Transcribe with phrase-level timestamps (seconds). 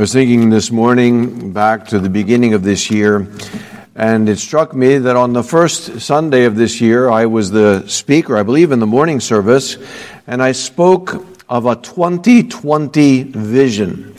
[0.00, 3.30] I was thinking this morning back to the beginning of this year,
[3.94, 7.86] and it struck me that on the first Sunday of this year, I was the
[7.86, 9.76] speaker, I believe, in the morning service,
[10.26, 14.16] and I spoke of a 2020 vision.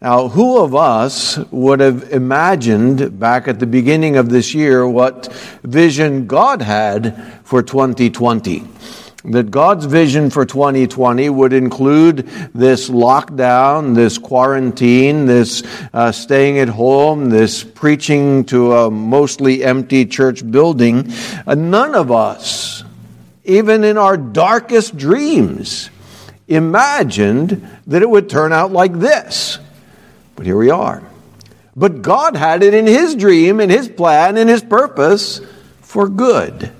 [0.00, 5.30] Now, who of us would have imagined back at the beginning of this year what
[5.62, 8.64] vision God had for 2020?
[9.32, 16.68] That God's vision for 2020 would include this lockdown, this quarantine, this uh, staying at
[16.68, 21.12] home, this preaching to a mostly empty church building.
[21.46, 22.84] Uh, none of us,
[23.44, 25.90] even in our darkest dreams,
[26.46, 29.58] imagined that it would turn out like this.
[30.36, 31.02] But here we are.
[31.74, 35.40] But God had it in His dream, in His plan, in His purpose
[35.80, 36.72] for good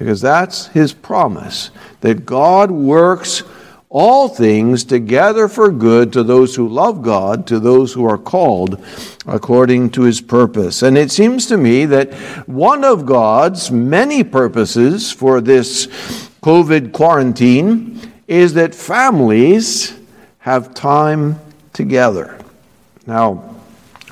[0.00, 3.42] because that's his promise that God works
[3.90, 8.82] all things together for good to those who love God, to those who are called
[9.26, 10.80] according to his purpose.
[10.80, 12.14] And it seems to me that
[12.48, 15.86] one of God's many purposes for this
[16.42, 19.92] COVID quarantine is that families
[20.38, 21.38] have time
[21.74, 22.38] together.
[23.06, 23.49] Now,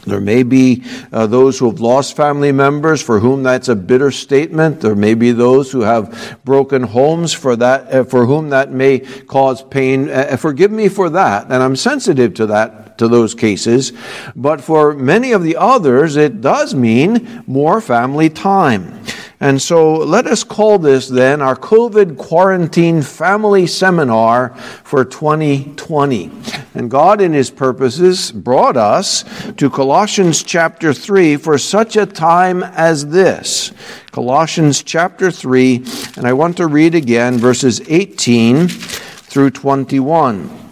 [0.09, 4.11] there may be uh, those who have lost family members for whom that's a bitter
[4.11, 4.81] statement.
[4.81, 9.00] There may be those who have broken homes for that, uh, for whom that may
[9.00, 10.09] cause pain.
[10.09, 13.92] Uh, forgive me for that, and I'm sensitive to that, to those cases.
[14.34, 18.98] But for many of the others, it does mean more family time.
[19.41, 24.50] And so let us call this then our COVID quarantine family seminar
[24.83, 26.31] for 2020.
[26.75, 29.25] And God, in His purposes, brought us
[29.56, 33.72] to Colossians chapter 3 for such a time as this.
[34.11, 35.84] Colossians chapter 3,
[36.16, 40.68] and I want to read again verses 18 through 21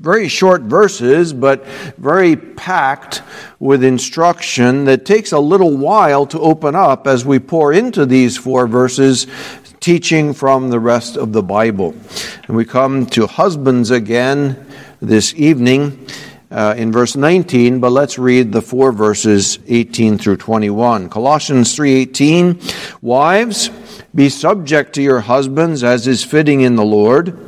[0.00, 1.66] very short verses, but
[1.98, 3.22] very packed
[3.58, 8.38] with instruction that takes a little while to open up as we pour into these
[8.38, 9.26] four verses,
[9.78, 11.94] teaching from the rest of the Bible.
[12.48, 14.66] And we come to husbands again
[15.00, 16.06] this evening.
[16.50, 23.00] Uh, in verse 19 but let's read the four verses 18 through 21 colossians 3.18
[23.00, 23.70] wives
[24.16, 27.38] be subject to your husbands as is fitting in the lord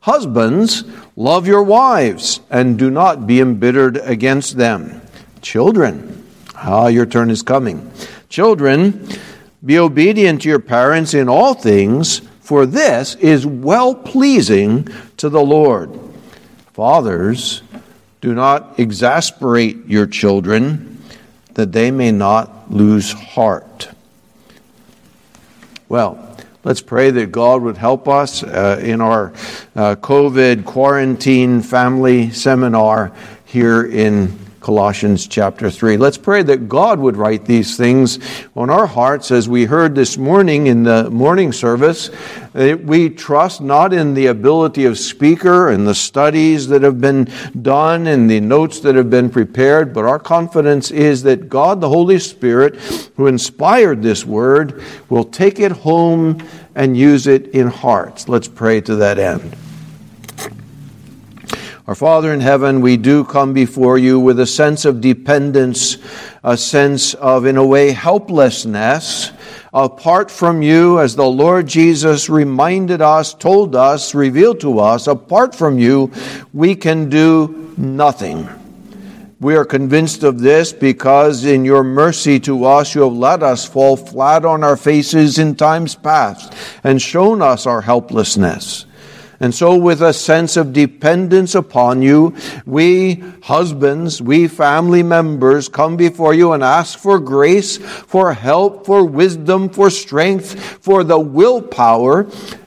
[0.00, 0.84] husbands
[1.18, 5.00] Love your wives and do not be embittered against them.
[5.40, 7.90] Children, ah, your turn is coming.
[8.28, 9.08] Children,
[9.64, 15.40] be obedient to your parents in all things, for this is well pleasing to the
[15.40, 15.90] Lord.
[16.74, 17.62] Fathers,
[18.20, 21.02] do not exasperate your children,
[21.54, 23.88] that they may not lose heart.
[25.88, 26.25] Well,
[26.66, 29.28] Let's pray that God would help us uh, in our
[29.76, 33.12] uh, COVID quarantine family seminar
[33.44, 35.96] here in Colossians chapter 3.
[35.96, 38.18] Let's pray that God would write these things
[38.56, 42.10] on our hearts as we heard this morning in the morning service.
[42.52, 47.28] We trust not in the ability of speaker and the studies that have been
[47.62, 51.88] done and the notes that have been prepared, but our confidence is that God, the
[51.88, 52.74] Holy Spirit,
[53.16, 56.44] who inspired this word, will take it home
[56.74, 58.28] and use it in hearts.
[58.28, 59.56] Let's pray to that end.
[61.86, 65.98] Our Father in heaven, we do come before you with a sense of dependence,
[66.42, 69.30] a sense of, in a way, helplessness.
[69.72, 75.54] Apart from you, as the Lord Jesus reminded us, told us, revealed to us, apart
[75.54, 76.10] from you,
[76.52, 78.48] we can do nothing.
[79.38, 83.64] We are convinced of this because in your mercy to us, you have let us
[83.64, 86.52] fall flat on our faces in times past
[86.82, 88.86] and shown us our helplessness.
[89.40, 95.96] And so, with a sense of dependence upon you, we husbands, we family members come
[95.96, 102.26] before you and ask for grace, for help, for wisdom, for strength, for the willpower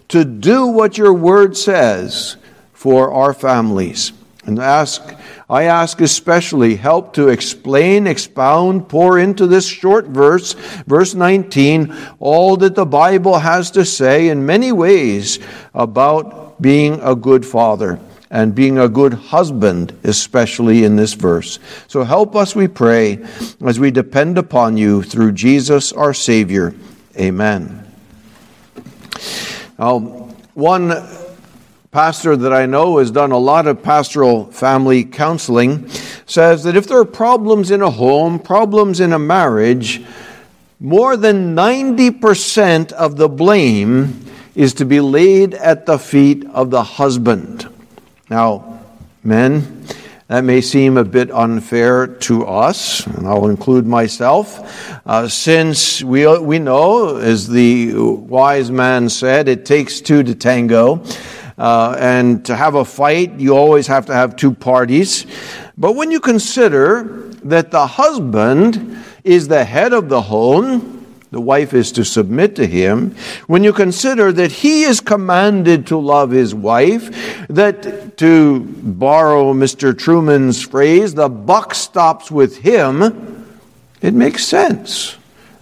[0.10, 2.38] to do what your word says
[2.74, 4.12] for our families.
[4.46, 5.02] And ask
[5.50, 10.54] I ask especially help to explain, expound, pour into this short verse,
[10.86, 15.40] verse 19, all that the Bible has to say in many ways
[15.74, 18.00] about being a good father
[18.32, 21.60] and being a good husband, especially in this verse.
[21.88, 23.26] So help us, we pray,
[23.66, 26.76] as we depend upon you through Jesus our Savior.
[27.18, 27.86] Amen.
[29.80, 30.00] Now,
[30.54, 30.94] one
[31.92, 35.90] pastor that I know has done a lot of pastoral family counseling
[36.28, 40.04] says that if there are problems in a home, problems in a marriage,
[40.80, 44.29] more than 90% of the blame
[44.60, 47.66] is to be laid at the feet of the husband.
[48.30, 48.82] Now,
[49.24, 49.86] men,
[50.30, 56.28] That may seem a bit unfair to us, and I'll include myself, uh, since we,
[56.38, 61.04] we know, as the wise man said, it takes two to tango.
[61.58, 65.26] Uh, and to have a fight, you always have to have two parties.
[65.80, 70.99] But when you consider that the husband is the head of the home,
[71.32, 73.16] the wife is to submit to him.
[73.48, 79.98] When you consider that he is commanded to love his wife, that to borrow Mr.
[79.98, 83.46] Truman's phrase, the buck stops with him,
[84.02, 85.18] it makes sense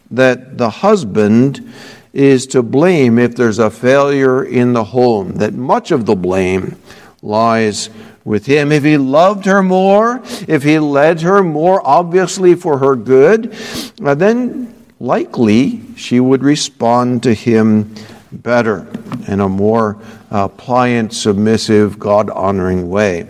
[0.09, 1.73] that the husband
[2.13, 6.77] is to blame if there's a failure in the home, that much of the blame
[7.21, 7.89] lies
[8.23, 8.71] with him.
[8.71, 13.55] If he loved her more, if he led her more obviously for her good,
[14.03, 17.93] uh, then likely she would respond to him
[18.31, 18.87] better
[19.27, 19.97] in a more
[20.31, 23.27] uh, pliant, submissive, God honoring way.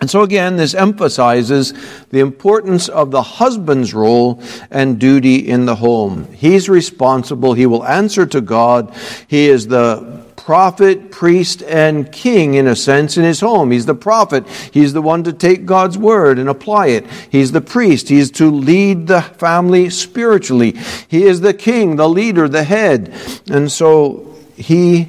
[0.00, 1.72] And so, again, this emphasizes
[2.10, 6.26] the importance of the husband's role and duty in the home.
[6.32, 8.92] He's responsible, he will answer to God.
[9.28, 13.70] He is the prophet, priest, and king in a sense in his home.
[13.70, 14.46] He's the prophet.
[14.72, 17.06] He's the one to take God's word and apply it.
[17.30, 18.08] He's the priest.
[18.08, 20.76] He's to lead the family spiritually.
[21.06, 23.14] He is the king, the leader, the head.
[23.48, 25.08] And so he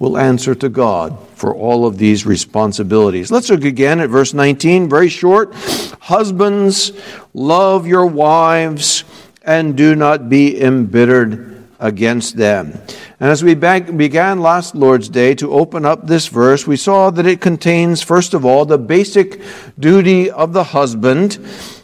[0.00, 3.30] will answer to God for all of these responsibilities.
[3.30, 5.54] Let's look again at verse 19, very short.
[6.00, 6.92] Husbands,
[7.32, 9.04] love your wives
[9.42, 12.80] and do not be embittered against them.
[13.20, 17.26] And as we began last Lord's Day to open up this verse, we saw that
[17.26, 19.40] it contains, first of all, the basic
[19.78, 21.38] duty of the husband.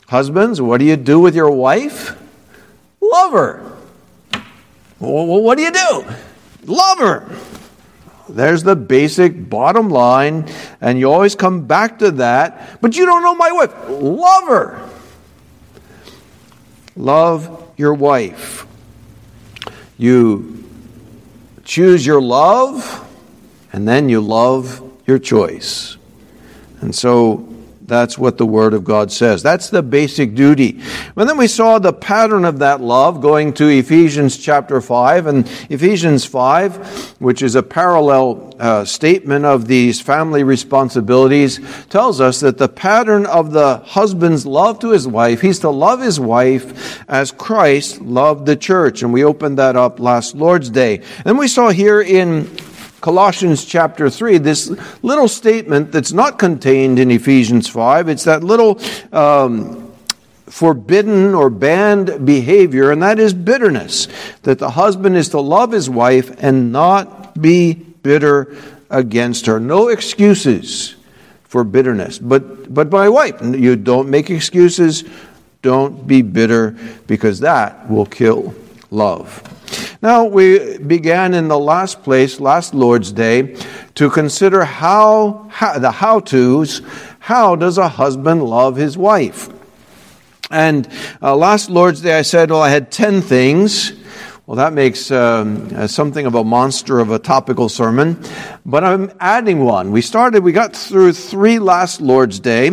[0.08, 2.20] Husbands, what do you do with your wife?
[3.00, 3.72] Love her.
[4.98, 6.04] Well, what do you do?
[6.64, 7.36] Love her.
[8.28, 10.48] There's the basic bottom line,
[10.80, 12.80] and you always come back to that.
[12.80, 13.74] But you don't know my wife.
[13.88, 14.88] Love her.
[16.96, 18.66] Love your wife.
[19.98, 20.64] You
[21.64, 23.06] choose your love,
[23.72, 25.96] and then you love your choice.
[26.80, 27.53] And so
[27.86, 29.42] that's what the Word of God says.
[29.42, 30.80] That's the basic duty.
[31.16, 35.26] And then we saw the pattern of that love going to Ephesians chapter 5.
[35.26, 41.60] And Ephesians 5, which is a parallel uh, statement of these family responsibilities,
[41.90, 46.00] tells us that the pattern of the husband's love to his wife, he's to love
[46.00, 49.02] his wife as Christ loved the church.
[49.02, 51.02] And we opened that up last Lord's Day.
[51.26, 52.48] And we saw here in
[53.04, 54.70] Colossians chapter 3, this
[55.02, 58.08] little statement that's not contained in Ephesians 5.
[58.08, 58.80] It's that little
[59.12, 59.92] um,
[60.46, 64.08] forbidden or banned behavior, and that is bitterness.
[64.44, 68.56] That the husband is to love his wife and not be bitter
[68.88, 69.60] against her.
[69.60, 70.94] No excuses
[71.42, 72.18] for bitterness.
[72.18, 75.04] But, but my wife, you don't make excuses.
[75.60, 76.74] Don't be bitter
[77.06, 78.54] because that will kill
[78.90, 79.53] love.
[80.04, 83.56] Now, we began in the last place, last Lord's Day,
[83.94, 86.82] to consider how, how the how to's.
[87.20, 89.48] How does a husband love his wife?
[90.50, 90.86] And
[91.22, 93.92] uh, last Lord's Day, I said, well, I had 10 things
[94.46, 98.22] well, that makes um, uh, something of a monster of a topical sermon,
[98.66, 99.90] but I'm adding one.
[99.90, 102.68] We started, we got through three last Lord's Day,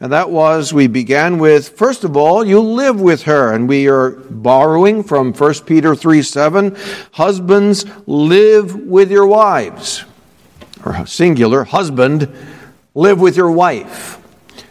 [0.00, 3.86] and that was we began with, first of all, you live with her, and we
[3.86, 6.74] are borrowing from 1 Peter 3 7.
[7.12, 10.06] Husbands, live with your wives.
[10.86, 12.34] Or singular, husband,
[12.94, 14.16] live with your wife.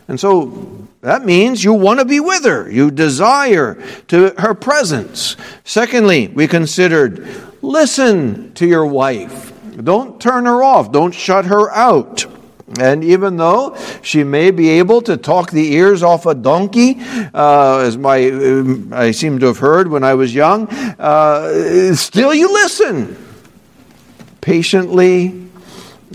[0.07, 2.69] And so that means you want to be with her.
[2.69, 5.37] You desire to her presence.
[5.63, 7.25] Secondly, we considered
[7.61, 9.53] listen to your wife.
[9.81, 10.91] Don't turn her off.
[10.91, 12.25] Don't shut her out.
[12.79, 16.97] And even though she may be able to talk the ears off a donkey,
[17.33, 18.17] uh, as my
[18.91, 23.17] I seem to have heard when I was young, uh, still you listen
[24.41, 25.48] patiently,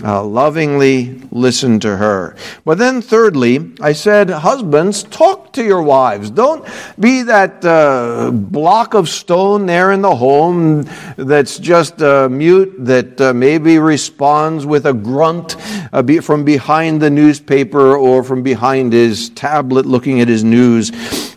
[0.03, 2.35] uh, lovingly listen to her.
[2.65, 6.29] But then, thirdly, I said, husbands, talk to your wives.
[6.29, 6.67] Don't
[6.99, 10.85] be that uh, block of stone there in the home
[11.15, 15.55] that's just uh, mute, that uh, maybe responds with a grunt
[15.93, 20.91] uh, be from behind the newspaper or from behind his tablet looking at his news.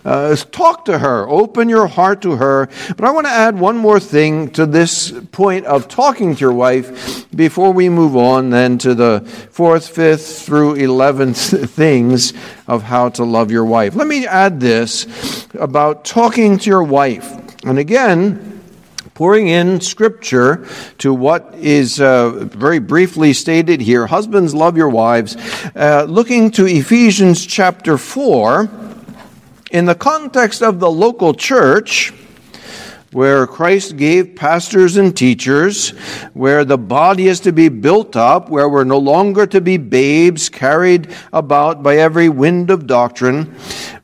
[0.05, 2.69] Uh, talk to her, open your heart to her.
[2.97, 6.53] But I want to add one more thing to this point of talking to your
[6.53, 12.33] wife before we move on then to the fourth, fifth through eleventh things
[12.67, 13.95] of how to love your wife.
[13.95, 17.33] Let me add this about talking to your wife.
[17.65, 18.63] And again,
[19.15, 20.65] pouring in scripture
[20.99, 24.07] to what is uh, very briefly stated here.
[24.07, 25.37] Husbands, love your wives.
[25.75, 28.71] Uh, looking to Ephesians chapter 4,
[29.73, 32.13] in the context of the local church,
[33.13, 35.91] where Christ gave pastors and teachers,
[36.35, 40.49] where the body is to be built up, where we're no longer to be babes
[40.51, 43.55] carried about by every wind of doctrine.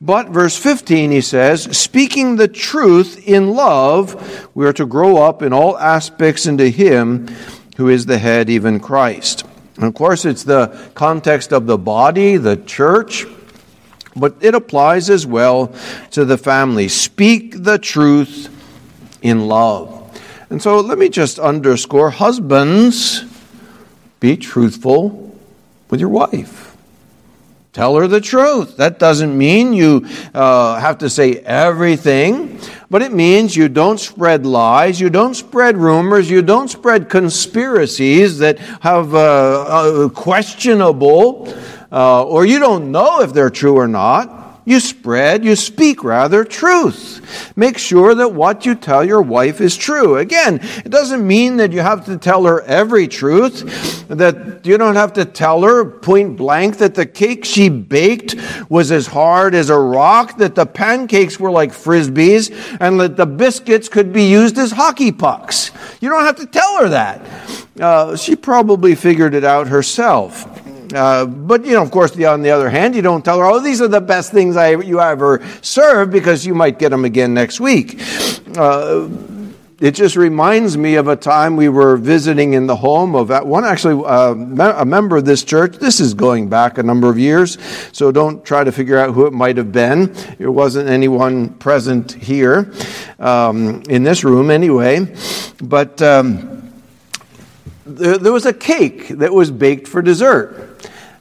[0.00, 5.42] But verse 15, he says, speaking the truth in love, we are to grow up
[5.42, 7.28] in all aspects into Him
[7.76, 9.44] who is the head, even Christ.
[9.76, 13.26] And of course, it's the context of the body, the church,
[14.16, 15.75] but it applies as well
[16.12, 16.88] to the family.
[16.88, 18.50] Speak the truth
[19.25, 20.02] in love.
[20.50, 23.25] And so let me just underscore husbands,
[24.21, 25.37] be truthful
[25.90, 26.76] with your wife.
[27.73, 28.76] Tell her the truth.
[28.76, 34.47] That doesn't mean you uh, have to say everything, but it means you don't spread
[34.47, 41.52] lies, you don't spread rumors, you don't spread conspiracies that have uh, uh, questionable,
[41.90, 44.43] uh, or you don't know if they're true or not.
[44.66, 47.52] You spread, you speak rather truth.
[47.54, 50.16] Make sure that what you tell your wife is true.
[50.16, 54.94] Again, it doesn't mean that you have to tell her every truth, that you don't
[54.94, 58.37] have to tell her point blank that the cake she baked
[58.71, 63.26] was as hard as a rock, that the pancakes were like frisbees, and that the
[63.26, 65.73] biscuits could be used as hockey pucks.
[66.00, 67.21] You don't have to tell her that.
[67.78, 70.53] Uh, she probably figured it out herself.
[70.93, 73.45] Uh, but, you know, of course, the, on the other hand, you don't tell her,
[73.45, 77.05] oh, these are the best things I, you ever served because you might get them
[77.05, 78.00] again next week.
[78.57, 79.09] Uh,
[79.81, 83.64] it just reminds me of a time we were visiting in the home of one
[83.64, 85.76] actually uh, a member of this church.
[85.76, 87.59] This is going back a number of years,
[87.93, 90.12] so don't try to figure out who it might have been.
[90.38, 92.73] There wasn't anyone present here
[93.19, 95.14] um, in this room anyway,
[95.61, 96.00] but.
[96.00, 96.63] Um,
[97.87, 100.71] there, there was a cake that was baked for dessert.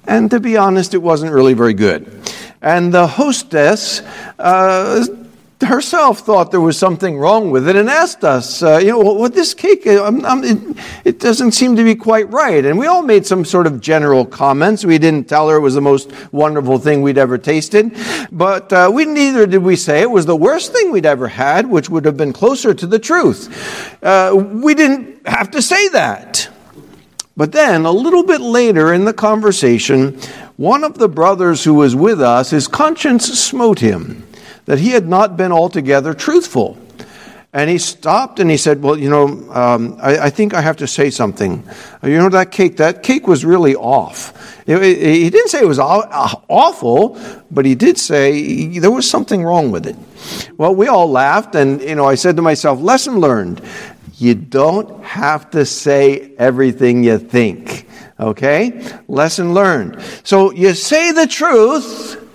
[0.06, 2.12] And to be honest, it wasn't really very good.
[2.62, 4.02] And the hostess
[4.40, 5.06] uh,
[5.66, 9.34] herself thought there was something wrong with it and asked us, uh, you know, what
[9.34, 12.66] this cake, uh, it, it, doesn't seem to be quite right.
[12.66, 14.86] And we all made some sort of general comments.
[14.86, 17.96] We didn't tell her it was the most wonderful thing we'd ever tasted,
[18.32, 21.68] but uh, we neither did we say it was the worst thing we'd ever had,
[21.68, 24.04] which would have been closer to the truth.
[24.04, 26.50] Uh, we didn't have to say that.
[27.36, 30.20] But then, a little bit later in the conversation,
[30.56, 34.28] one of the brothers who was with us, his conscience smote him
[34.66, 36.78] that he had not been altogether truthful.
[37.56, 40.78] And he stopped and he said, Well, you know, um, I, I, think I have
[40.78, 41.64] to say something.
[42.02, 44.34] You know, that cake, that cake was really off.
[44.66, 47.20] It, it, he didn't say it was awful,
[47.52, 49.96] but he did say there was something wrong with it.
[50.58, 53.62] Well, we all laughed, and, you know, I said to myself, Lesson learned.
[54.24, 57.90] You don't have to say everything you think.
[58.18, 58.82] Okay?
[59.10, 60.02] Lesson learned.
[60.24, 62.26] So you say the truth,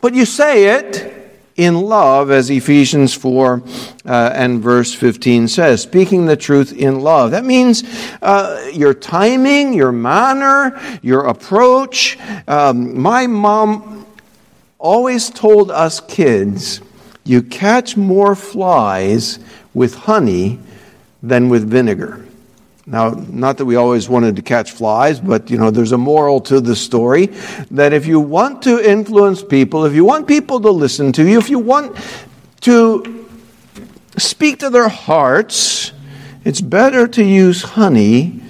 [0.00, 1.14] but you say it
[1.54, 3.62] in love, as Ephesians 4
[4.04, 7.30] uh, and verse 15 says, speaking the truth in love.
[7.30, 7.84] That means
[8.20, 12.18] uh, your timing, your manner, your approach.
[12.48, 14.04] Um, my mom
[14.80, 16.80] always told us kids,
[17.22, 19.38] you catch more flies
[19.74, 20.58] with honey
[21.24, 22.24] than with vinegar.
[22.86, 26.42] Now, not that we always wanted to catch flies, but you know, there's a moral
[26.42, 27.26] to the story
[27.70, 31.38] that if you want to influence people, if you want people to listen to you,
[31.38, 31.96] if you want
[32.60, 33.26] to
[34.18, 35.92] speak to their hearts,
[36.44, 38.42] it's better to use honey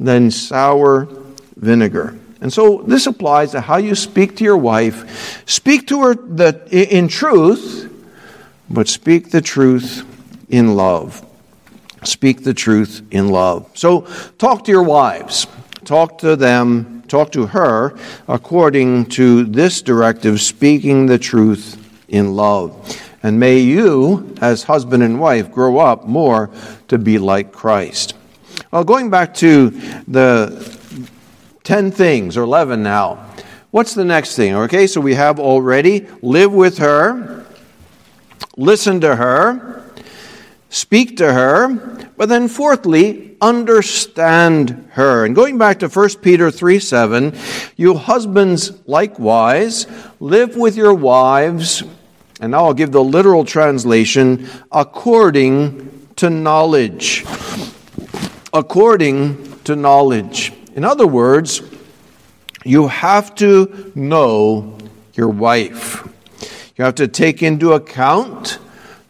[0.00, 1.06] than sour
[1.54, 2.18] vinegar.
[2.40, 5.48] And so this applies to how you speak to your wife.
[5.48, 7.88] Speak to her that in truth,
[8.68, 10.04] but speak the truth
[10.48, 11.24] in love.
[12.04, 13.70] Speak the truth in love.
[13.74, 14.02] So
[14.38, 15.46] talk to your wives.
[15.84, 21.76] Talk to them, talk to her according to this directive, speaking the truth
[22.08, 23.00] in love.
[23.24, 26.50] And may you, as husband and wife, grow up more
[26.88, 28.14] to be like Christ.
[28.70, 29.70] Well, going back to
[30.06, 30.78] the
[31.64, 33.26] 10 things, or 11 now,
[33.70, 34.54] what's the next thing?
[34.54, 37.44] Okay, so we have already live with her,
[38.56, 39.81] listen to her,
[40.72, 41.68] speak to her,
[42.16, 45.24] but then fourthly, understand her.
[45.24, 47.36] And going back to 1 Peter 3 7,
[47.76, 49.86] you husbands likewise
[50.18, 51.82] live with your wives,
[52.40, 57.24] and now I'll give the literal translation, according to knowledge.
[58.52, 60.52] According to knowledge.
[60.74, 61.62] In other words,
[62.64, 64.78] you have to know
[65.14, 66.08] your wife.
[66.76, 68.58] You have to take into account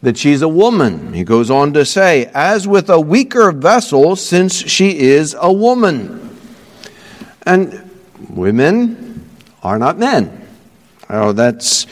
[0.03, 1.13] that she's a woman.
[1.13, 6.37] He goes on to say, as with a weaker vessel, since she is a woman.
[7.43, 7.89] And
[8.29, 9.29] women
[9.63, 10.45] are not men.
[11.09, 11.87] Oh, that's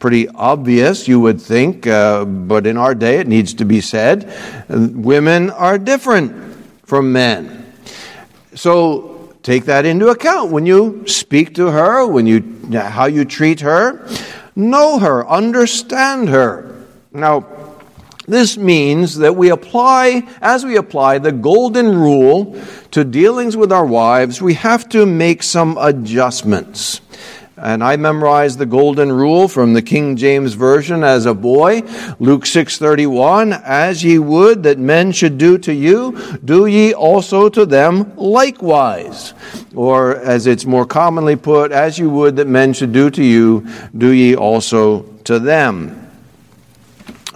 [0.00, 4.28] pretty obvious, you would think, uh, but in our day it needs to be said.
[4.68, 7.72] Women are different from men.
[8.56, 13.60] So take that into account when you speak to her, when you how you treat
[13.60, 14.04] her,
[14.56, 16.71] know her, understand her.
[17.14, 17.46] Now,
[18.26, 22.58] this means that we apply, as we apply the golden rule
[22.92, 27.00] to dealings with our wives, we have to make some adjustments
[27.62, 31.82] and I memorized the golden rule from the King James version as a boy.
[32.18, 37.64] Luke 6:31, as ye would that men should do to you, do ye also to
[37.64, 39.32] them likewise.
[39.76, 43.64] Or as it's more commonly put, as you would that men should do to you,
[43.96, 46.01] do ye also to them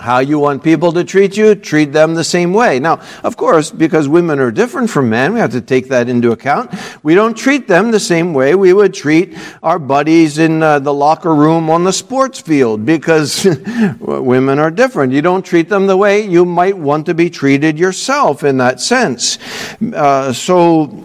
[0.06, 2.78] how you want people to treat you, treat them the same way.
[2.78, 6.30] Now, of course, because women are different from men, we have to take that into
[6.30, 6.72] account.
[7.02, 10.94] We don't treat them the same way we would treat our buddies in uh, the
[10.94, 13.44] locker room on the sports field because
[13.98, 15.12] women are different.
[15.12, 18.80] You don't treat them the way you might want to be treated yourself in that
[18.80, 19.38] sense.
[19.82, 21.04] Uh, so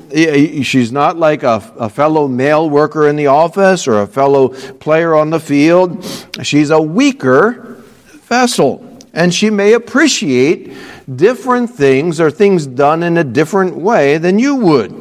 [0.61, 5.15] she's not like a, a fellow male worker in the office or a fellow player
[5.15, 6.05] on the field.
[6.43, 7.81] She's a weaker
[8.29, 8.90] vessel.
[9.13, 10.71] And she may appreciate
[11.13, 14.91] different things or things done in a different way than you would.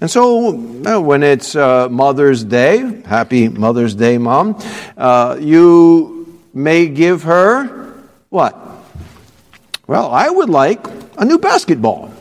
[0.00, 0.48] And so,
[0.84, 4.60] uh, when it's uh, Mother's Day, happy Mother's Day, Mom,
[4.96, 7.94] uh, you may give her
[8.28, 8.58] what?
[9.86, 10.84] Well, I would like
[11.18, 12.12] a new basketball.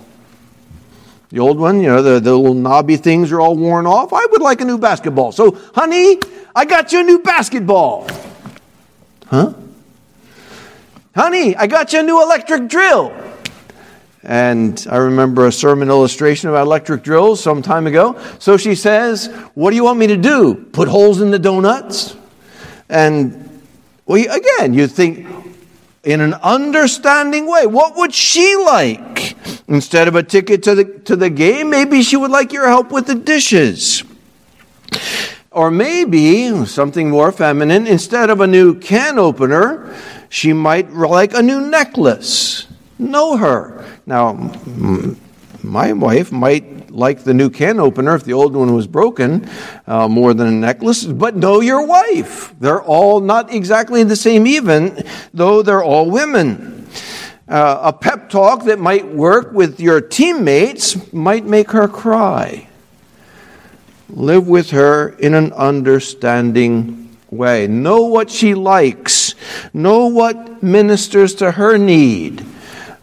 [1.29, 4.11] The old one, you know, the, the little knobby things are all worn off.
[4.13, 5.31] I would like a new basketball.
[5.31, 6.19] So, honey,
[6.53, 8.07] I got you a new basketball.
[9.27, 9.53] Huh?
[11.13, 13.13] Honey, I got you a new electric drill.
[14.23, 18.17] And I remember a sermon illustration about electric drills some time ago.
[18.39, 20.53] So she says, What do you want me to do?
[20.53, 22.15] Put holes in the donuts?
[22.87, 23.61] And
[24.05, 25.27] well, again, you think
[26.03, 29.35] in an understanding way, what would she like?
[29.67, 32.91] Instead of a ticket to the, to the game, maybe she would like your help
[32.91, 34.03] with the dishes.
[35.51, 39.93] Or maybe something more feminine, instead of a new can opener,
[40.31, 42.65] she might like a new necklace.
[42.97, 43.85] Know her.
[44.05, 44.31] Now,
[45.61, 49.49] my wife might like the new can opener if the old one was broken
[49.87, 52.55] uh, more than a necklace, but know your wife.
[52.61, 56.87] They're all not exactly the same, even though they're all women.
[57.49, 62.69] Uh, a pep talk that might work with your teammates might make her cry.
[64.07, 67.67] Live with her in an understanding way.
[67.67, 69.20] Know what she likes
[69.73, 72.45] Know what ministers to her need.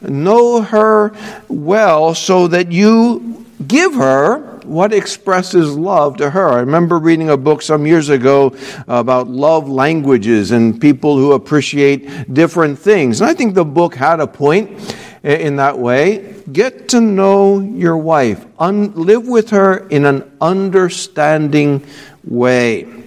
[0.01, 1.13] Know her
[1.49, 6.51] well so that you give her what expresses love to her.
[6.51, 8.55] I remember reading a book some years ago
[8.87, 13.21] about love languages and people who appreciate different things.
[13.21, 14.71] And I think the book had a point
[15.25, 16.35] in that way.
[16.53, 21.85] Get to know your wife, Un- live with her in an understanding
[22.25, 22.98] way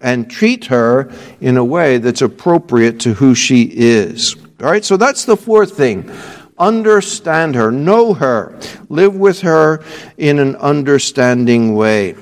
[0.00, 4.36] and treat her in a way that's appropriate to who she is.
[4.60, 6.10] All right, so that's the fourth thing.
[6.58, 9.84] Understand her, know her, live with her
[10.16, 12.14] in an understanding way.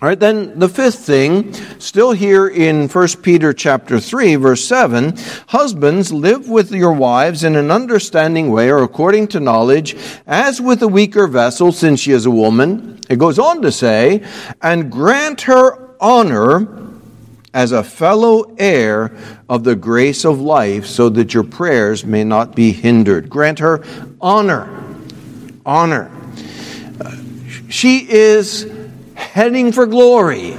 [0.00, 5.16] All right, then the fifth thing, still here in 1 Peter chapter 3 verse 7,
[5.48, 10.82] husbands live with your wives in an understanding way or according to knowledge, as with
[10.82, 13.00] a weaker vessel since she is a woman.
[13.10, 14.24] It goes on to say,
[14.62, 16.68] and grant her honor
[17.54, 19.16] as a fellow heir
[19.48, 23.28] of the grace of life, so that your prayers may not be hindered.
[23.30, 23.82] Grant her
[24.20, 24.68] honor.
[25.64, 26.10] Honor.
[27.68, 28.70] She is
[29.14, 30.56] heading for glory.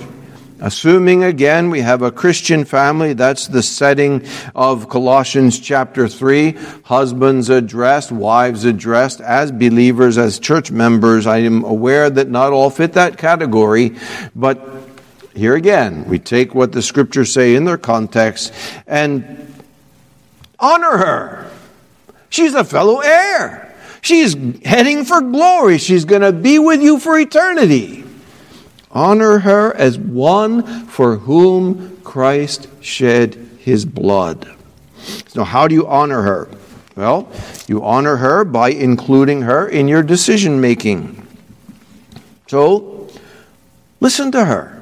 [0.62, 6.58] Assuming again we have a Christian family, that's the setting of Colossians chapter 3.
[6.84, 11.26] Husbands addressed, wives addressed as believers, as church members.
[11.28, 13.96] I am aware that not all fit that category,
[14.36, 14.89] but
[15.36, 18.54] here again, we take what the scriptures say in their context
[18.88, 19.54] and
[20.60, 21.52] honor her.
[22.30, 23.76] She's a fellow heir.
[24.02, 25.78] She's heading for glory.
[25.78, 28.04] She's going to be with you for eternity.
[28.92, 34.56] Honor her as one for whom Christ shed his blood.
[35.28, 36.50] So, how do you honor her?
[36.96, 37.32] Well,
[37.68, 41.26] you honor her by including her in your decision making.
[42.48, 43.08] So,
[44.00, 44.79] listen to her.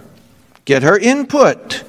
[0.67, 1.83] Get her input.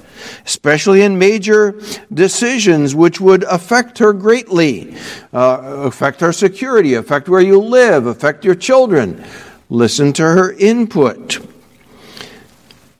[0.47, 1.79] especially in major
[2.12, 4.95] decisions which would affect her greatly,
[5.33, 9.23] uh, affect her security, affect where you live, affect your children.
[9.69, 11.38] Listen to her input.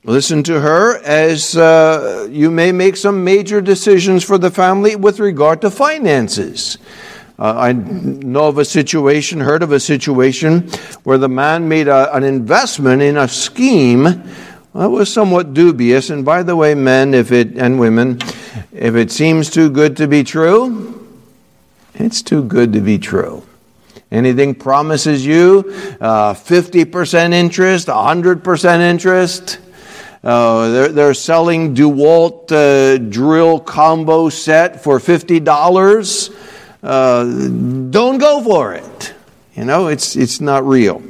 [0.03, 5.19] Listen to her as uh, you may make some major decisions for the family with
[5.19, 6.77] regard to finances.
[7.39, 10.69] Uh, I know of a situation, heard of a situation,
[11.03, 14.23] where the man made a, an investment in a scheme
[14.73, 16.09] that was somewhat dubious.
[16.09, 18.19] And by the way, men, if it and women,
[18.71, 21.07] if it seems too good to be true,
[21.95, 23.43] it's too good to be true.
[24.11, 25.65] Anything promises you
[26.01, 29.59] uh, 50% interest, 100% interest.
[30.23, 36.35] Uh, they're, they're selling DeWalt uh, drill combo set for $50.
[36.81, 37.23] Uh,
[37.89, 39.13] don't go for it.
[39.55, 41.03] You know, it's, it's not real.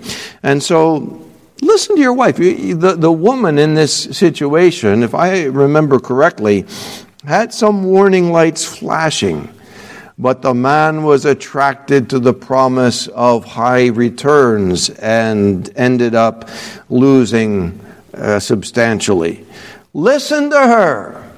[0.43, 1.28] And so
[1.69, 2.35] listen to your wife.
[2.35, 6.65] The, the woman in this situation, if I remember correctly,
[7.25, 9.49] had some warning lights flashing
[10.19, 16.49] but the man was attracted to the promise of high returns and ended up
[16.89, 17.79] losing
[18.13, 19.45] uh, substantially.
[19.93, 21.31] Listen to her.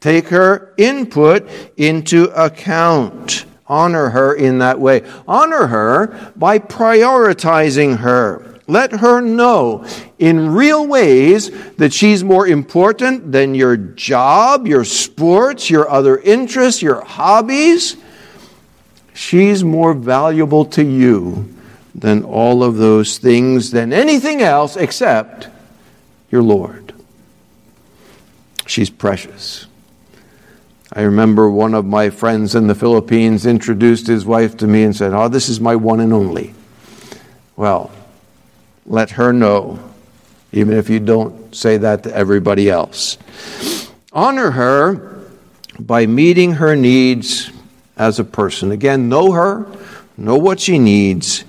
[0.00, 3.44] Take her input into account.
[3.66, 5.02] Honor her in that way.
[5.28, 8.53] Honor her by prioritizing her.
[8.66, 9.84] Let her know
[10.18, 16.80] in real ways that she's more important than your job, your sports, your other interests,
[16.80, 17.96] your hobbies.
[19.12, 21.54] She's more valuable to you
[21.94, 25.48] than all of those things, than anything else except
[26.30, 26.94] your Lord.
[28.66, 29.66] She's precious.
[30.92, 34.96] I remember one of my friends in the Philippines introduced his wife to me and
[34.96, 36.54] said, Oh, this is my one and only.
[37.56, 37.90] Well,
[38.86, 39.78] let her know,
[40.52, 43.18] even if you don't say that to everybody else.
[44.12, 45.24] Honor her
[45.78, 47.50] by meeting her needs
[47.96, 48.70] as a person.
[48.70, 49.66] Again, know her,
[50.16, 51.44] know what she needs,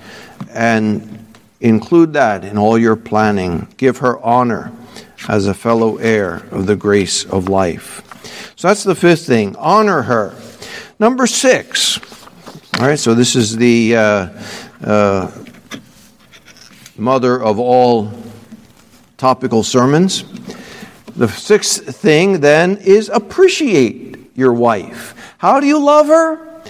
[0.49, 1.25] and
[1.59, 3.67] include that in all your planning.
[3.77, 4.71] Give her honor
[5.27, 8.01] as a fellow heir of the grace of life.
[8.55, 9.55] So that's the fifth thing.
[9.57, 10.35] Honor her.
[10.99, 11.99] Number six.
[12.79, 14.29] All right, so this is the uh,
[14.83, 15.31] uh,
[16.97, 18.11] mother of all
[19.17, 20.23] topical sermons.
[21.15, 25.35] The sixth thing then is appreciate your wife.
[25.37, 26.63] How do you love her?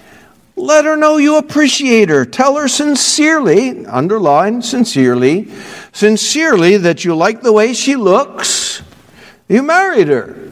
[0.56, 2.26] Let her know you appreciate her.
[2.26, 5.52] Tell her sincerely, underline sincerely,
[5.92, 8.82] sincerely that you like the way she looks.
[9.50, 10.52] You married her.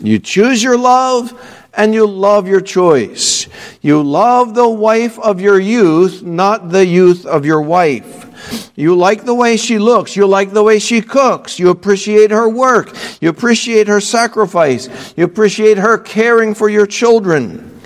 [0.00, 1.32] You choose your love
[1.74, 3.48] and you love your choice.
[3.82, 8.24] You love the wife of your youth, not the youth of your wife.
[8.74, 10.16] You like the way she looks.
[10.16, 11.58] You like the way she cooks.
[11.58, 12.96] You appreciate her work.
[13.20, 15.14] You appreciate her sacrifice.
[15.16, 17.80] You appreciate her caring for your children.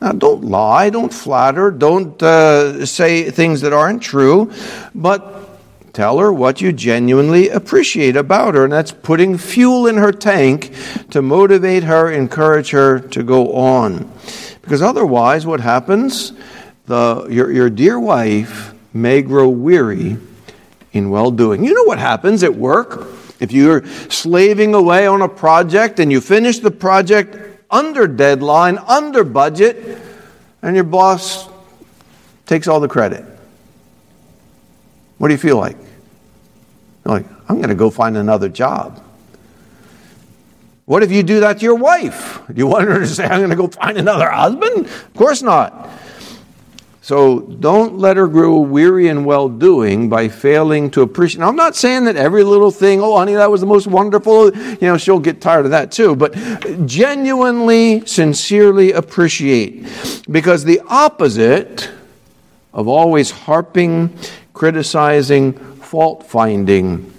[0.00, 4.52] Now, don't lie, don't flatter, don't uh, say things that aren't true,
[4.94, 5.58] but
[5.92, 8.62] tell her what you genuinely appreciate about her.
[8.62, 10.72] And that's putting fuel in her tank
[11.10, 14.08] to motivate her, encourage her to go on.
[14.62, 16.32] Because otherwise, what happens?
[16.86, 20.18] The, your, your dear wife may grow weary
[20.92, 21.64] in well doing.
[21.64, 23.06] You know what happens at work?
[23.40, 27.36] If you're slaving away on a project and you finish the project
[27.70, 29.98] under deadline, under budget,
[30.62, 31.48] and your boss
[32.46, 33.24] takes all the credit,
[35.18, 35.76] what do you feel like?
[37.04, 39.04] You're like, I'm going to go find another job.
[40.84, 42.40] What if you do that to your wife?
[42.48, 44.86] Do you want her to say, I'm going to go find another husband?
[44.86, 45.90] Of course not.
[47.08, 51.40] So don't let her grow weary in well doing by failing to appreciate.
[51.40, 54.54] Now, I'm not saying that every little thing, oh, honey, that was the most wonderful,
[54.54, 56.34] you know, she'll get tired of that too, but
[56.84, 59.88] genuinely, sincerely appreciate.
[60.30, 61.88] Because the opposite
[62.74, 64.14] of always harping,
[64.52, 67.10] criticizing, fault finding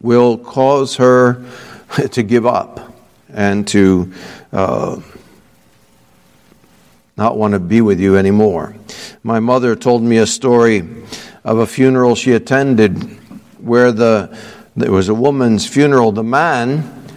[0.00, 1.44] will cause her
[2.12, 2.94] to give up
[3.28, 4.12] and to.
[4.52, 5.00] Uh,
[7.16, 8.74] not want to be with you anymore.
[9.22, 10.80] My mother told me a story
[11.44, 13.18] of a funeral she attended
[13.58, 14.36] where the
[14.76, 16.12] there was a woman's funeral.
[16.12, 17.08] The man,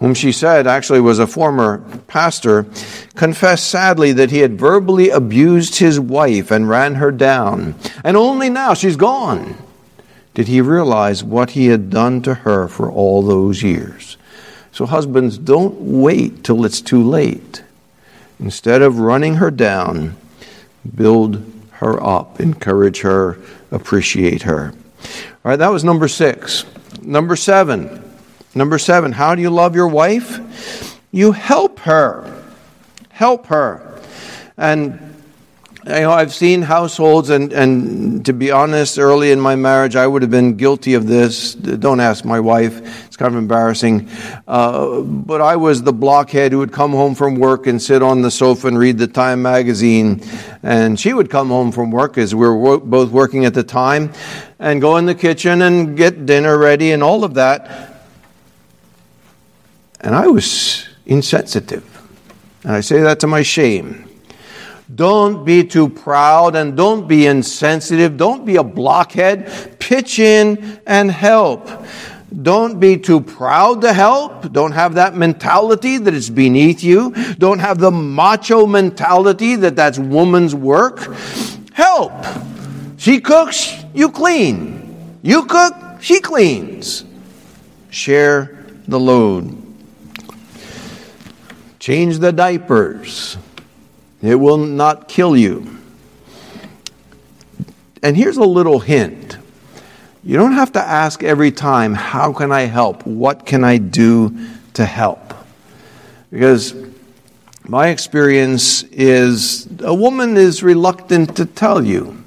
[0.00, 2.66] whom she said actually was a former pastor,
[3.14, 7.74] confessed sadly that he had verbally abused his wife and ran her down.
[8.02, 9.56] And only now she's gone
[10.34, 14.16] did he realize what he had done to her for all those years.
[14.72, 17.62] So, husbands, don't wait till it's too late.
[18.40, 20.16] Instead of running her down,
[20.94, 21.42] build
[21.72, 23.38] her up, encourage her,
[23.70, 24.72] appreciate her.
[24.74, 26.64] All right, that was number six.
[27.02, 28.02] Number seven.
[28.54, 30.40] Number seven, how do you love your wife?
[31.14, 32.42] you help her.
[33.10, 34.00] Help her.
[34.56, 35.13] And
[35.86, 40.06] you know, I've seen households, and, and to be honest, early in my marriage, I
[40.06, 41.54] would have been guilty of this.
[41.54, 44.08] Don't ask my wife, it's kind of embarrassing.
[44.48, 48.22] Uh, but I was the blockhead who would come home from work and sit on
[48.22, 50.22] the sofa and read the Time magazine.
[50.62, 54.10] And she would come home from work, as we were both working at the time,
[54.58, 58.00] and go in the kitchen and get dinner ready and all of that.
[60.00, 61.84] And I was insensitive.
[62.62, 64.08] And I say that to my shame.
[64.92, 68.16] Don't be too proud and don't be insensitive.
[68.16, 69.78] Don't be a blockhead.
[69.78, 71.70] Pitch in and help.
[72.42, 74.52] Don't be too proud to help.
[74.52, 77.14] Don't have that mentality that it's beneath you.
[77.38, 81.14] Don't have the macho mentality that that's woman's work.
[81.72, 82.12] Help.
[82.98, 85.18] She cooks, you clean.
[85.22, 87.04] You cook, she cleans.
[87.90, 89.62] Share the load.
[91.78, 93.36] Change the diapers.
[94.24, 95.78] It will not kill you.
[98.02, 99.38] And here's a little hint
[100.26, 103.06] you don't have to ask every time, How can I help?
[103.06, 104.34] What can I do
[104.72, 105.34] to help?
[106.30, 106.74] Because
[107.68, 112.24] my experience is a woman is reluctant to tell you.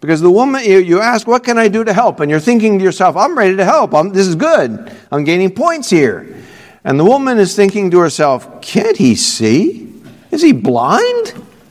[0.00, 2.20] Because the woman, you ask, What can I do to help?
[2.20, 3.94] And you're thinking to yourself, I'm ready to help.
[3.94, 4.92] I'm, this is good.
[5.10, 6.36] I'm gaining points here.
[6.84, 9.93] And the woman is thinking to herself, Can't he see?
[10.34, 11.28] Is he blind?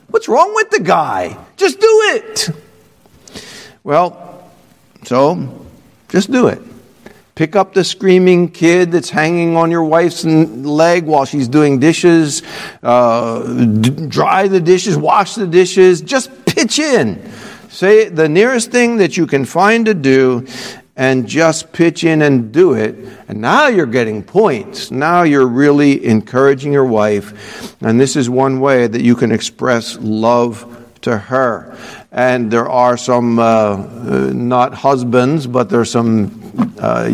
[0.08, 1.38] What's wrong with the guy?
[1.58, 2.50] Just do it.
[3.84, 4.50] Well,
[5.04, 5.66] so
[6.08, 6.62] just do it.
[7.36, 12.42] Pick up the screaming kid that's hanging on your wife's leg while she's doing dishes.
[12.82, 13.66] Uh,
[14.08, 16.00] dry the dishes, wash the dishes.
[16.00, 17.30] Just pitch in.
[17.68, 20.48] Say the nearest thing that you can find to do
[20.96, 22.96] and just pitch in and do it.
[23.28, 24.92] And now you're getting points.
[24.92, 27.82] Now you're really encouraging your wife.
[27.82, 30.70] And this is one way that you can express love
[31.02, 31.76] to her.
[32.12, 37.10] And there are some, uh, uh, not husbands, but there's some uh,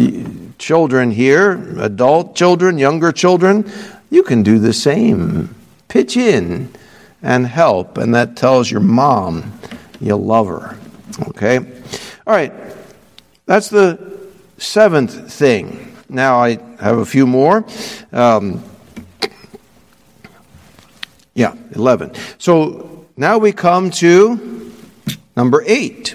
[0.57, 3.71] children here, adult children, younger children.
[4.09, 5.55] You can do the same.
[5.87, 6.71] Pitch in
[7.21, 7.97] and help.
[7.97, 9.53] And that tells your mom
[10.01, 10.77] you love her.
[11.29, 11.59] Okay?
[12.27, 12.53] All right.
[13.49, 13.97] That's the
[14.59, 15.95] seventh thing.
[16.07, 17.65] Now I have a few more.
[18.12, 18.63] Um,
[21.33, 22.13] yeah, 11.
[22.38, 24.71] So now we come to
[25.35, 26.13] number eight.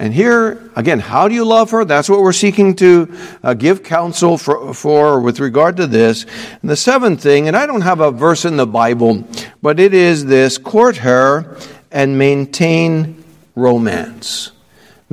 [0.00, 1.84] And here, again, how do you love her?
[1.84, 6.26] That's what we're seeking to uh, give counsel for, for with regard to this.
[6.60, 9.28] And the seventh thing, and I don't have a verse in the Bible,
[9.62, 11.56] but it is this court her
[11.92, 13.22] and maintain
[13.54, 14.50] romance.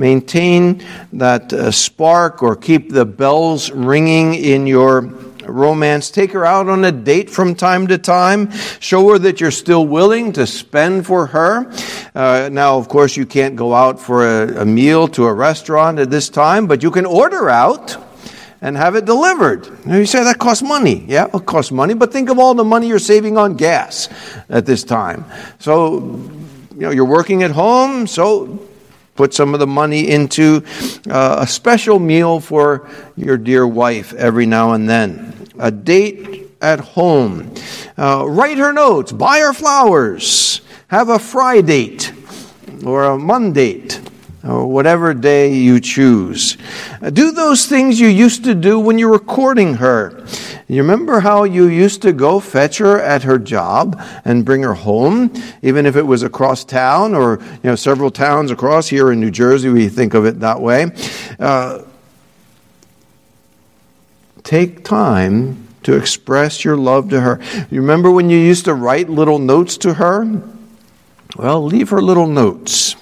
[0.02, 5.02] Maintain that uh, spark or keep the bells ringing in your
[5.46, 6.10] romance.
[6.10, 8.50] Take her out on a date from time to time.
[8.80, 11.72] Show her that you're still willing to spend for her.
[12.16, 16.00] Uh, now, of course, you can't go out for a, a meal to a restaurant
[16.00, 17.96] at this time, but you can order out
[18.60, 19.86] and have it delivered.
[19.86, 21.04] Now you say that costs money.
[21.06, 24.08] Yeah, it costs money, but think of all the money you're saving on gas
[24.48, 25.24] at this time.
[25.60, 26.00] So,
[26.74, 28.68] you know, you're working at home, so
[29.14, 30.64] Put some of the money into
[31.08, 35.48] uh, a special meal for your dear wife every now and then.
[35.58, 37.54] A date at home.
[37.98, 39.12] Uh, write her notes.
[39.12, 40.62] Buy her flowers.
[40.88, 42.12] Have a Friday date
[42.84, 43.86] or a Monday
[44.44, 46.56] or whatever day you choose.
[47.12, 50.24] Do those things you used to do when you were courting her.
[50.68, 54.74] You remember how you used to go fetch her at her job and bring her
[54.74, 59.20] home, even if it was across town or you know several towns across here in
[59.20, 59.68] New Jersey.
[59.68, 60.90] We think of it that way.
[61.38, 61.82] Uh,
[64.42, 67.40] take time to express your love to her.
[67.70, 70.42] You remember when you used to write little notes to her?
[71.36, 72.96] Well, leave her little notes.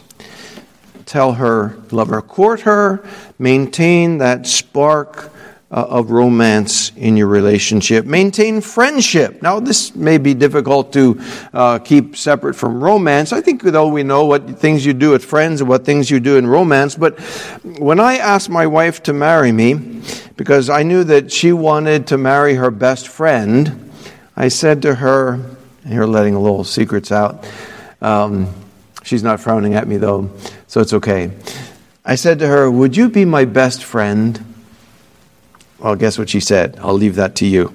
[1.11, 3.05] Tell her, love her, court her,
[3.37, 5.33] maintain that spark
[5.69, 8.07] uh, of romance in your relationship.
[8.07, 9.43] Maintain friendship.
[9.43, 11.21] Now, this may be difficult to
[11.53, 13.33] uh, keep separate from romance.
[13.33, 16.21] I think, though, we know what things you do with friends and what things you
[16.21, 16.95] do in romance.
[16.95, 17.19] But
[17.65, 20.03] when I asked my wife to marry me,
[20.37, 23.91] because I knew that she wanted to marry her best friend,
[24.37, 25.41] I said to her,
[25.85, 27.49] and you're letting a little secrets out.
[28.01, 28.55] Um,
[29.03, 30.31] she's not frowning at me, though,
[30.71, 31.33] so it's okay.
[32.05, 34.55] I said to her, Would you be my best friend?
[35.81, 36.79] Well, guess what she said?
[36.81, 37.75] I'll leave that to you.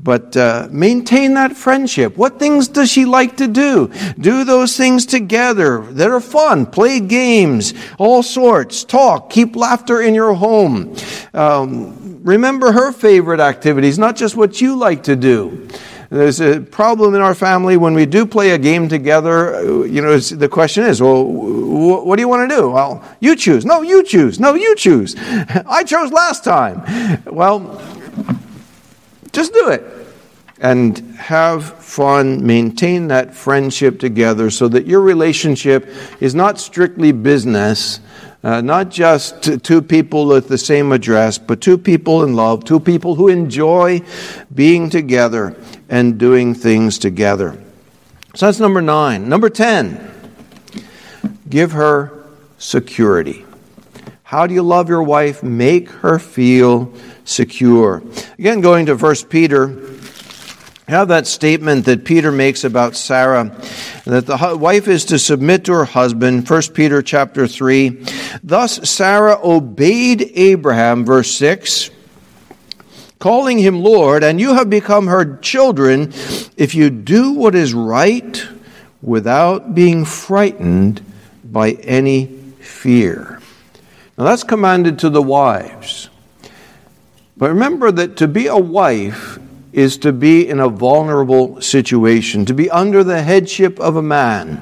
[0.00, 2.16] But uh, maintain that friendship.
[2.16, 3.92] What things does she like to do?
[4.18, 6.66] Do those things together that are fun.
[6.66, 8.82] Play games, all sorts.
[8.82, 9.30] Talk.
[9.30, 10.96] Keep laughter in your home.
[11.32, 15.68] Um, remember her favorite activities, not just what you like to do.
[16.12, 19.86] There's a problem in our family when we do play a game together.
[19.86, 22.68] You know, the question is, well, what do you want to do?
[22.68, 23.64] Well, you choose.
[23.64, 24.38] No, you choose.
[24.38, 25.16] No, you choose.
[25.18, 27.22] I chose last time.
[27.24, 27.80] Well,
[29.32, 29.82] just do it
[30.58, 35.88] and have fun, maintain that friendship together so that your relationship
[36.20, 38.00] is not strictly business,
[38.44, 42.78] uh, not just two people with the same address, but two people in love, two
[42.78, 44.02] people who enjoy
[44.54, 45.56] being together
[45.92, 47.62] and doing things together.
[48.34, 49.28] So that's number nine.
[49.28, 50.10] Number 10,
[51.48, 52.24] give her
[52.56, 53.44] security.
[54.22, 55.42] How do you love your wife?
[55.42, 56.90] Make her feel
[57.26, 58.02] secure.
[58.38, 59.68] Again, going to 1 Peter,
[60.88, 63.54] have that statement that Peter makes about Sarah
[64.06, 68.04] that the wife is to submit to her husband 1 Peter chapter 3
[68.42, 71.88] thus Sarah obeyed Abraham verse 6
[73.22, 76.12] calling him Lord, and you have become her children
[76.56, 78.44] if you do what is right
[79.00, 81.00] without being frightened
[81.44, 82.26] by any
[82.58, 83.40] fear.
[84.18, 86.10] Now that's commanded to the wives.
[87.36, 89.38] But remember that to be a wife
[89.72, 94.60] is to be in a vulnerable situation, to be under the headship of a man,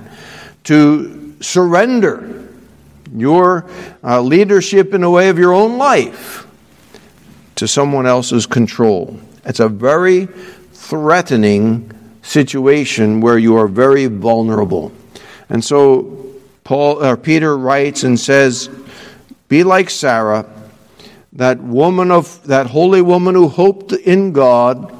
[0.64, 2.46] to surrender
[3.16, 3.70] your
[4.04, 6.46] uh, leadership in a way of your own life
[7.60, 9.20] to someone else's control.
[9.44, 10.26] It's a very
[10.72, 11.92] threatening
[12.22, 14.92] situation where you are very vulnerable.
[15.50, 16.24] And so
[16.64, 18.70] Paul or Peter writes and says,
[19.48, 20.46] "Be like Sarah,
[21.34, 24.90] that woman of that holy woman who hoped in God,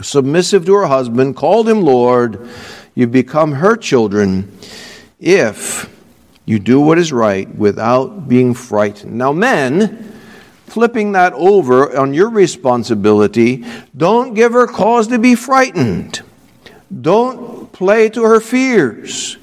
[0.00, 2.38] submissive to her husband, called him Lord,
[2.94, 4.48] you become her children
[5.18, 5.90] if
[6.46, 10.12] you do what is right without being frightened." Now men,
[10.74, 13.64] flipping that over on your responsibility,
[13.96, 16.20] don't give her cause to be frightened.
[17.00, 19.36] Don't play to her fears.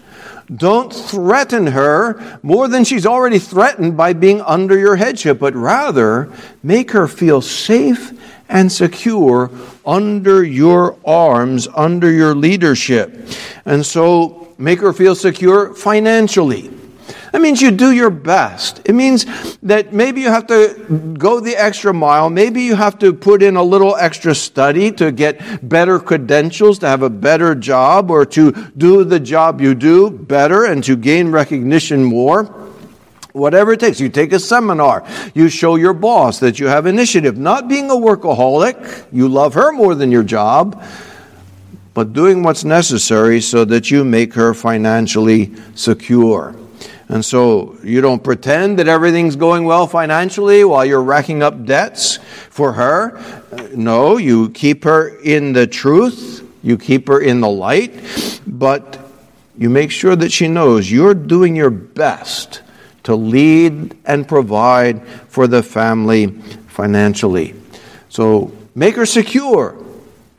[0.53, 6.29] Don't threaten her more than she's already threatened by being under your headship, but rather
[6.61, 8.11] make her feel safe
[8.49, 9.49] and secure
[9.85, 13.25] under your arms, under your leadership.
[13.63, 16.80] And so make her feel secure financially
[17.31, 18.81] that means you do your best.
[18.83, 19.25] It means
[19.59, 22.29] that maybe you have to go the extra mile.
[22.29, 26.87] Maybe you have to put in a little extra study to get better credentials, to
[26.87, 31.29] have a better job, or to do the job you do better and to gain
[31.31, 32.43] recognition more.
[33.31, 34.01] Whatever it takes.
[34.01, 35.07] You take a seminar.
[35.33, 37.37] You show your boss that you have initiative.
[37.37, 39.05] Not being a workaholic.
[39.13, 40.83] You love her more than your job
[41.93, 46.55] but doing what's necessary so that you make her financially secure.
[47.11, 52.19] And so you don't pretend that everything's going well financially while you're racking up debts
[52.49, 53.17] for her.
[53.51, 57.93] Uh, no, you keep her in the truth, you keep her in the light,
[58.47, 58.97] but
[59.57, 62.61] you make sure that she knows you're doing your best
[63.03, 66.27] to lead and provide for the family
[66.69, 67.53] financially.
[68.07, 69.80] So make her secure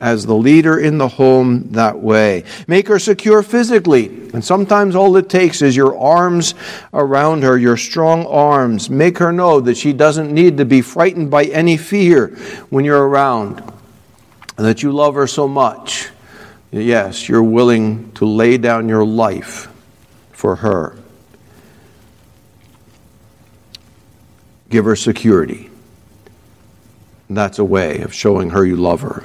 [0.03, 2.43] as the leader in the home that way.
[2.67, 4.07] Make her secure physically.
[4.33, 6.55] And sometimes all it takes is your arms
[6.93, 8.89] around her, your strong arms.
[8.89, 12.35] Make her know that she doesn't need to be frightened by any fear
[12.69, 13.59] when you're around.
[14.57, 16.09] And that you love her so much.
[16.69, 19.69] Yes, you're willing to lay down your life
[20.33, 20.97] for her.
[24.69, 25.69] Give her security.
[27.29, 29.23] That's a way of showing her you love her.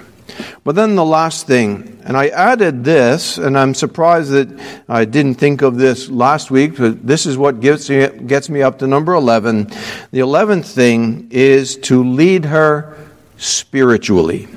[0.64, 4.48] But then the last thing, and I added this, and I'm surprised that
[4.88, 8.62] I didn't think of this last week, but this is what gets me, gets me
[8.62, 9.64] up to number 11.
[10.10, 12.96] The 11th thing is to lead her
[13.36, 14.48] spiritually.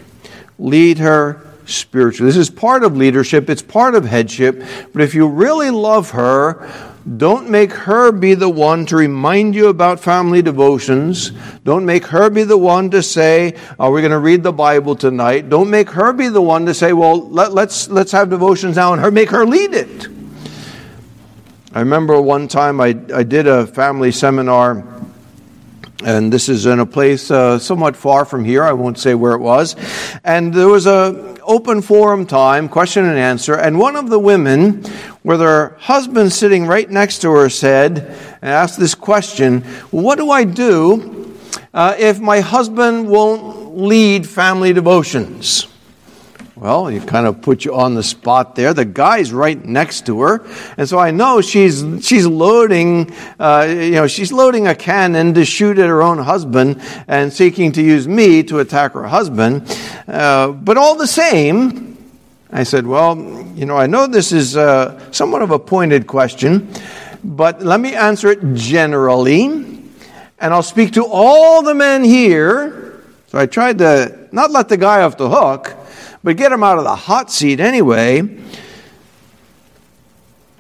[0.59, 2.29] Lead her spiritually.
[2.29, 4.63] This is part of leadership, it's part of headship,
[4.93, 9.67] but if you really love her, don't make her be the one to remind you
[9.69, 11.31] about family devotions.
[11.63, 14.95] Don't make her be the one to say, "Are we going to read the Bible
[14.95, 18.75] tonight?" Don't make her be the one to say, "Well, let, let's let's have devotions
[18.75, 20.07] now," and her make her lead it.
[21.73, 24.83] I remember one time I I did a family seminar
[26.03, 28.63] and this is in a place uh, somewhat far from here.
[28.63, 29.75] I won't say where it was.
[30.23, 34.83] And there was a open forum time, question and answer, and one of the women,
[35.23, 37.99] with her husband sitting right next to her, said
[38.41, 39.61] and asked this question:
[39.91, 41.35] "What do I do
[41.73, 45.67] uh, if my husband won't lead family devotions?
[46.61, 48.71] Well, you kind of put you on the spot there.
[48.71, 50.45] The guy's right next to her,
[50.77, 55.43] and so I know she's she's loading, uh, you know, she's loading a cannon to
[55.43, 59.75] shoot at her own husband and seeking to use me to attack her husband.
[60.07, 61.90] Uh, but all the same,
[62.51, 63.17] I said, well,
[63.55, 66.73] you know, I know this is uh, somewhat of a pointed question,
[67.23, 73.03] but let me answer it generally, and I'll speak to all the men here.
[73.27, 75.77] So I tried to not let the guy off the hook
[76.23, 78.21] but get him out of the hot seat anyway.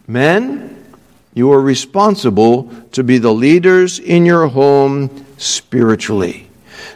[0.07, 0.85] Men,
[1.33, 6.49] you are responsible to be the leaders in your home spiritually.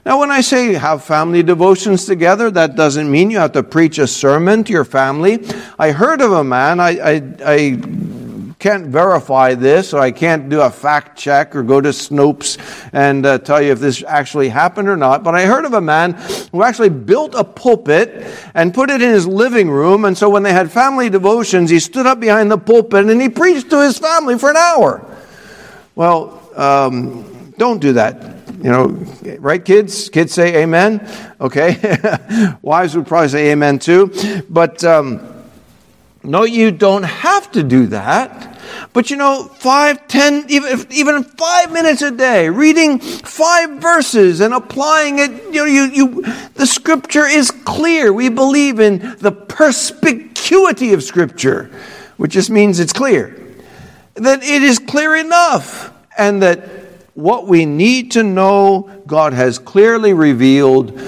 [0.06, 3.98] Now, when I say have family devotions together, that doesn't mean you have to preach
[3.98, 5.44] a sermon to your family.
[5.80, 7.82] I heard of a man, I, I, I
[8.60, 12.60] can't verify this, so I can't do a fact check or go to Snopes
[12.94, 15.24] and uh, tell you if this actually happened or not.
[15.24, 16.14] But I heard of a man
[16.52, 20.06] who actually built a pulpit and put it in his living room.
[20.06, 23.30] And so when they had family devotions, he stood up behind the pulpit and he
[23.30, 25.04] preached to his family for an hour.
[25.96, 28.35] Well, um, don't do that.
[28.66, 28.88] You know,
[29.42, 30.10] right, kids?
[30.10, 31.08] Kids say amen.
[31.40, 32.00] Okay.
[32.64, 34.12] Wives would probably say amen too.
[34.50, 35.22] But um,
[36.24, 38.60] no, you don't have to do that.
[38.92, 44.52] But you know, five, ten, even, even five minutes a day, reading five verses and
[44.52, 46.22] applying it, you know, you, you,
[46.56, 48.12] the scripture is clear.
[48.12, 51.70] We believe in the perspicuity of scripture,
[52.18, 53.40] which just means it's clear.
[54.16, 56.85] That it is clear enough and that
[57.16, 61.00] what we need to know, God has clearly revealed.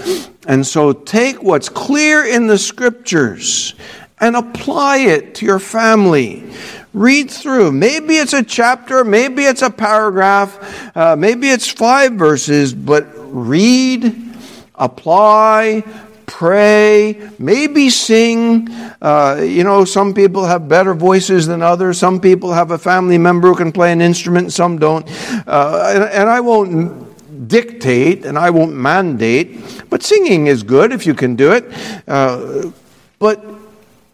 [0.47, 3.76] And so take what's clear in the scriptures
[4.20, 6.49] and apply it to your family.
[6.93, 7.74] Read through.
[7.74, 14.34] Maybe it's a chapter, maybe it's a paragraph, uh, maybe it's five verses, but read,
[14.76, 15.84] apply,
[16.28, 18.70] pray, maybe sing.
[19.02, 21.98] Uh, you know, some people have better voices than others.
[21.98, 25.10] Some people have a family member who can play an instrument, some don't.
[25.48, 27.08] Uh, and, and I won't
[27.48, 31.66] dictate and I won't mandate, but singing is good if you can do it.
[32.08, 32.72] Uh,
[33.20, 33.44] but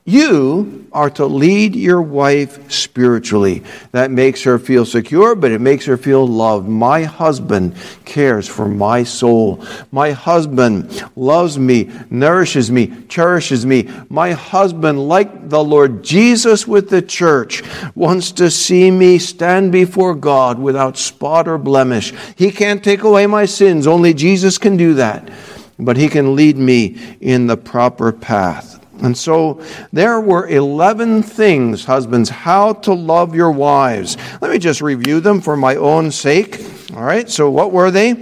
[0.05, 3.63] you are to lead your wife spiritually.
[3.93, 6.67] That makes her feel secure, but it makes her feel loved.
[6.67, 9.65] My husband cares for my soul.
[9.93, 13.89] My husband loves me, nourishes me, cherishes me.
[14.09, 17.63] My husband, like the Lord Jesus with the church,
[17.95, 22.13] wants to see me stand before God without spot or blemish.
[22.35, 25.31] He can't take away my sins, only Jesus can do that.
[25.79, 28.82] But he can lead me in the proper path.
[29.01, 34.17] And so there were 11 things, husbands, how to love your wives.
[34.39, 36.59] Let me just review them for my own sake.
[36.95, 38.13] All right, so what were they?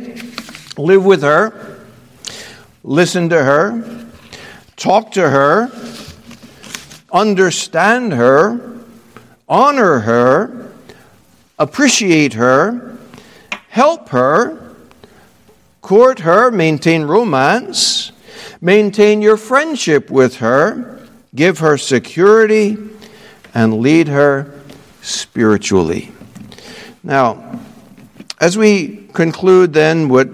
[0.77, 1.81] Live with her,
[2.83, 4.07] listen to her,
[4.77, 5.69] talk to her,
[7.11, 8.79] understand her,
[9.49, 10.71] honor her,
[11.59, 12.97] appreciate her,
[13.67, 14.73] help her,
[15.81, 18.13] court her, maintain romance
[18.63, 22.77] Maintain your friendship with her, give her security,
[23.55, 24.61] and lead her
[25.01, 26.11] spiritually.
[27.03, 27.59] Now,
[28.39, 30.27] as we conclude then what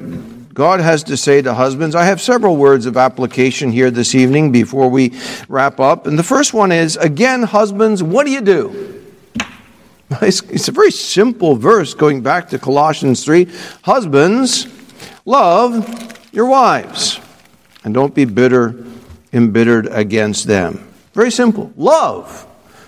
[0.53, 4.51] God has to say to husbands, I have several words of application here this evening
[4.51, 5.17] before we
[5.47, 6.05] wrap up.
[6.05, 8.93] And the first one is again, husbands, what do you do?
[10.21, 13.49] It's, a very simple verse going back to Colossians 3.
[13.83, 14.67] Husbands,
[15.25, 17.19] love your wives
[17.87, 18.75] and don't be bitter,
[19.31, 20.85] embittered against them.
[21.13, 21.71] Very simple.
[21.77, 22.45] Love.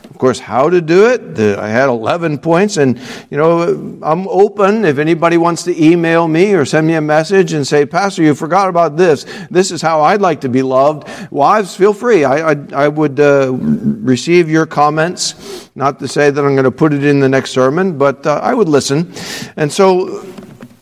[0.09, 1.35] Of course, how to do it?
[1.35, 6.27] The, I had 11 points, and you know, I'm open if anybody wants to email
[6.27, 9.25] me or send me a message and say, Pastor, you forgot about this.
[9.49, 11.07] This is how I'd like to be loved.
[11.31, 12.25] Wives, feel free.
[12.25, 15.69] I, I, I would uh, receive your comments.
[15.75, 18.41] Not to say that I'm going to put it in the next sermon, but uh,
[18.43, 19.13] I would listen.
[19.55, 20.25] And so,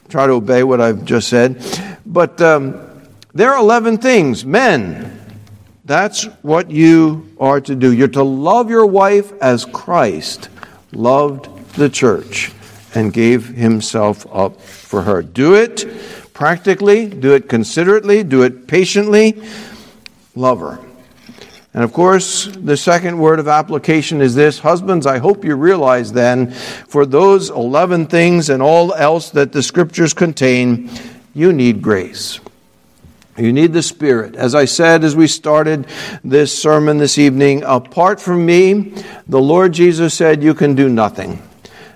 [0.09, 1.63] try to obey what I've just said.
[2.03, 2.87] But um,
[3.38, 4.44] there are 11 things.
[4.44, 5.20] Men,
[5.86, 7.94] that's what you are to do.
[7.94, 10.50] You're to love your wife as Christ
[10.92, 12.52] loved the church
[12.96, 15.22] and gave himself up for her.
[15.22, 15.86] Do it
[16.34, 19.42] practically, do it considerately, do it patiently.
[20.36, 20.80] Love her.
[21.76, 26.12] And of course, the second word of application is this Husbands, I hope you realize
[26.12, 30.90] then, for those 11 things and all else that the scriptures contain,
[31.36, 32.40] you need grace.
[33.38, 34.36] You need the Spirit.
[34.36, 35.86] As I said as we started
[36.24, 38.94] this sermon this evening, apart from me,
[39.28, 41.42] the Lord Jesus said, You can do nothing.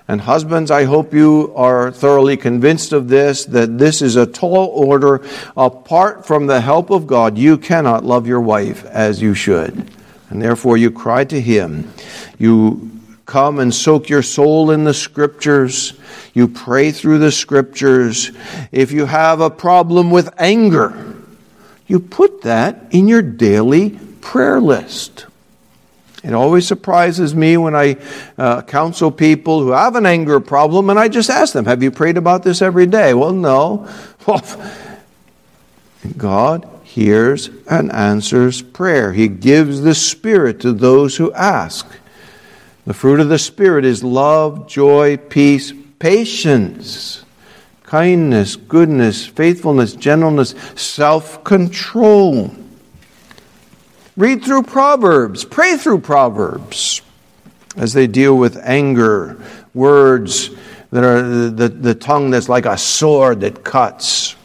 [0.06, 4.66] And husbands, I hope you are thoroughly convinced of this that this is a tall
[4.68, 5.22] order.
[5.56, 9.90] Apart from the help of God, you cannot love your wife as you should.
[10.30, 11.92] And therefore, you cry to Him.
[12.38, 12.90] You
[13.26, 15.94] come and soak your soul in the scriptures.
[16.34, 18.30] You pray through the scriptures.
[18.70, 21.11] If you have a problem with anger,
[21.86, 25.26] you put that in your daily prayer list.
[26.22, 27.96] It always surprises me when I
[28.38, 31.90] uh, counsel people who have an anger problem and I just ask them, Have you
[31.90, 33.14] prayed about this every day?
[33.14, 33.88] Well, no.
[34.24, 34.44] Well,
[36.16, 39.12] God hears and answers prayer.
[39.12, 41.86] He gives the Spirit to those who ask.
[42.84, 47.24] The fruit of the Spirit is love, joy, peace, patience,
[47.92, 52.50] kindness, goodness, faithfulness, gentleness, self control.
[54.16, 57.02] Read through Proverbs, pray through Proverbs
[57.76, 59.38] as they deal with anger,
[59.74, 60.48] words
[60.90, 64.36] that are the, the tongue that's like a sword that cuts.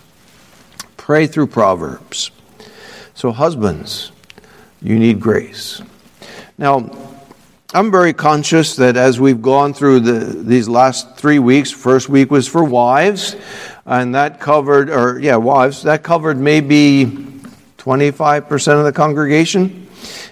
[0.97, 2.31] Pray through Proverbs.
[3.13, 4.11] So, husbands,
[4.81, 5.81] you need grace.
[6.57, 6.79] Now,
[7.77, 12.31] I'm very conscious that as we've gone through the, these last three weeks, first week
[12.31, 13.35] was for wives,
[13.85, 17.05] and that covered, or yeah, wives, that covered maybe
[17.77, 19.87] 25% of the congregation.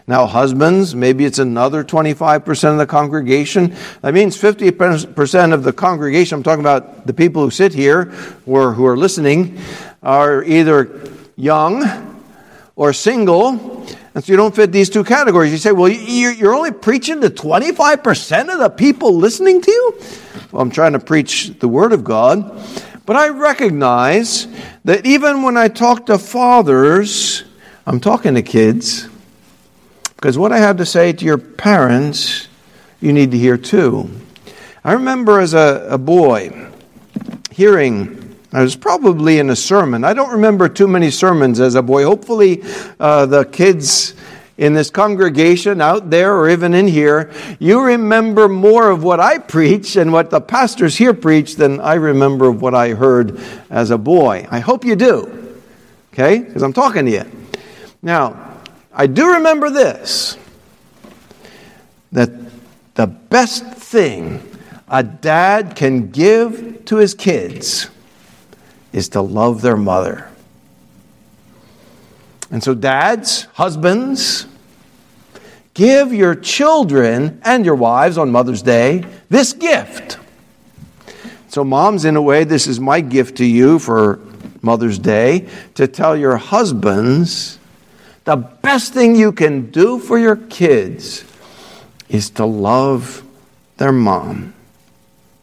[0.08, 3.76] Now, husbands, maybe it's another 25% of the congregation.
[4.02, 8.12] That means 50% of the congregation, I'm talking about the people who sit here
[8.48, 9.60] or who are listening,
[10.02, 12.24] are either young
[12.76, 13.86] or single.
[14.16, 15.52] And so you don't fit these two categories.
[15.52, 20.00] You say, well, you're only preaching to 25% of the people listening to you?
[20.54, 22.66] Well, I'm trying to preach the Word of God.
[23.06, 24.48] But I recognize
[24.86, 27.44] that even when I talk to fathers,
[27.86, 29.10] I'm talking to kids.
[30.16, 32.48] Because what I have to say to your parents,
[33.02, 34.10] you need to hear too.
[34.86, 36.70] I remember as a, a boy
[37.52, 38.25] hearing,
[38.56, 40.06] I was probably in a sermon.
[40.06, 42.06] I don't remember too many sermons as a boy.
[42.06, 42.64] Hopefully,
[43.02, 44.14] uh, the kids
[44.58, 49.40] in this congregation out there or even in here, you remember more of what I
[49.40, 53.92] preach and what the pastors here preach than I remember of what I heard as
[53.92, 54.48] a boy.
[54.50, 55.60] I hope you do,
[56.14, 56.40] okay?
[56.40, 57.26] Because I'm talking to you.
[58.02, 58.62] Now,
[58.94, 60.38] I do remember this
[62.14, 62.32] that
[62.94, 64.50] the best thing
[64.88, 67.90] a dad can give to his kids
[68.96, 70.26] is to love their mother.
[72.50, 74.48] And so, dads, husbands,
[75.74, 80.18] give your children and your wives on Mother's Day this gift.
[81.50, 84.22] So, moms, in a way, this is my gift to you for
[84.62, 87.60] Mother's Day to tell your husbands
[88.24, 91.26] the best thing you can do for your kids
[92.08, 93.24] is to love
[93.76, 94.54] their mom.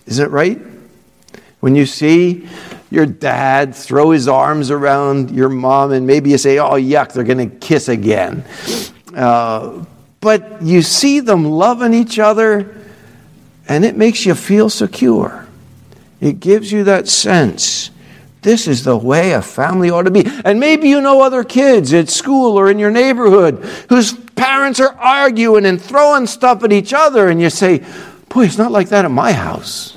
[0.06, 0.58] Is it right?
[1.60, 2.48] When you see
[2.92, 7.24] your dad throw his arms around your mom, and maybe you say, Oh, yuck, they're
[7.24, 8.44] going to kiss again.
[9.14, 9.84] Uh,
[10.20, 12.76] but you see them loving each other,
[13.66, 15.46] and it makes you feel secure.
[16.20, 17.90] It gives you that sense.
[18.42, 20.24] This is the way a family ought to be.
[20.44, 24.94] And maybe you know other kids at school or in your neighborhood whose parents are
[24.98, 27.84] arguing and throwing stuff at each other, and you say,
[28.28, 29.96] Boy, it's not like that at my house.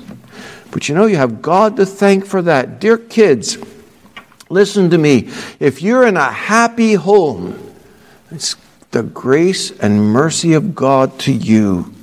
[0.76, 2.80] But you know, you have God to thank for that.
[2.80, 3.56] Dear kids,
[4.50, 5.30] listen to me.
[5.58, 7.72] If you're in a happy home,
[8.30, 8.56] it's
[8.90, 11.94] the grace and mercy of God to you.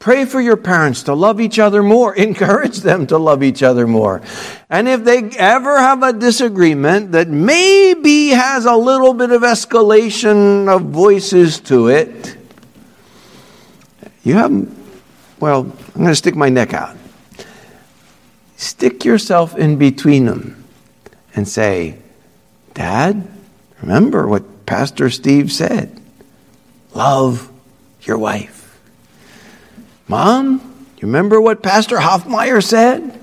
[0.00, 2.12] Pray for your parents to love each other more.
[2.16, 4.22] Encourage them to love each other more.
[4.68, 10.66] And if they ever have a disagreement that maybe has a little bit of escalation
[10.66, 12.36] of voices to it,
[14.24, 14.50] you have,
[15.38, 16.96] well, I'm going to stick my neck out.
[18.62, 20.62] Stick yourself in between them
[21.34, 21.98] and say,
[22.74, 23.26] Dad,
[23.80, 26.00] remember what Pastor Steve said
[26.94, 27.50] love
[28.02, 28.80] your wife.
[30.06, 30.60] Mom,
[30.96, 33.18] you remember what Pastor Hofmaier said?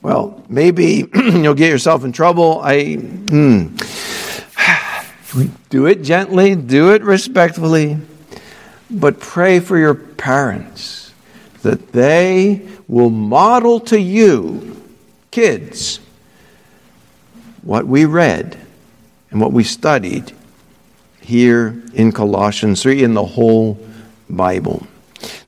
[0.00, 2.62] Well, maybe you'll get yourself in trouble.
[2.64, 3.76] I hmm.
[5.68, 7.98] do it gently, do it respectfully,
[8.90, 11.05] but pray for your parents
[11.66, 14.80] that they will model to you,
[15.32, 15.98] kids,
[17.62, 18.56] what we read
[19.32, 20.30] and what we studied
[21.20, 23.84] here in Colossians 3 in the whole
[24.30, 24.86] Bible.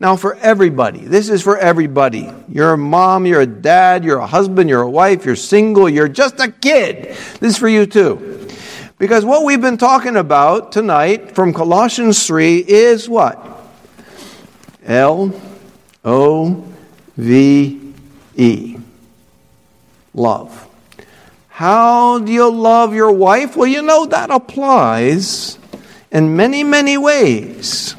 [0.00, 2.28] Now, for everybody, this is for everybody.
[2.48, 6.08] You're a mom, you're a dad, you're a husband, you're a wife, you're single, you're
[6.08, 7.16] just a kid.
[7.38, 8.48] This is for you too.
[8.98, 13.40] Because what we've been talking about tonight from Colossians 3 is what?
[14.84, 15.32] L
[16.08, 16.64] O
[17.18, 17.92] V
[18.34, 18.76] E.
[20.14, 20.66] Love.
[21.48, 23.56] How do you love your wife?
[23.56, 25.58] Well, you know that applies
[26.10, 27.94] in many, many ways.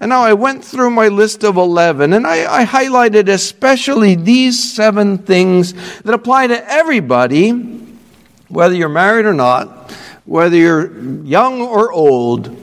[0.00, 4.72] And now I went through my list of 11 and I, I, highlighted especially these
[4.72, 5.72] seven things
[6.02, 7.50] that apply to everybody,
[8.48, 9.90] whether you're married or not,
[10.24, 12.54] whether you're young or old.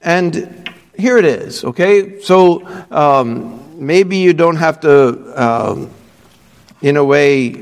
[0.00, 2.20] And here it is, okay?
[2.20, 5.90] So um, maybe you don't have to, um,
[6.82, 7.52] in a way,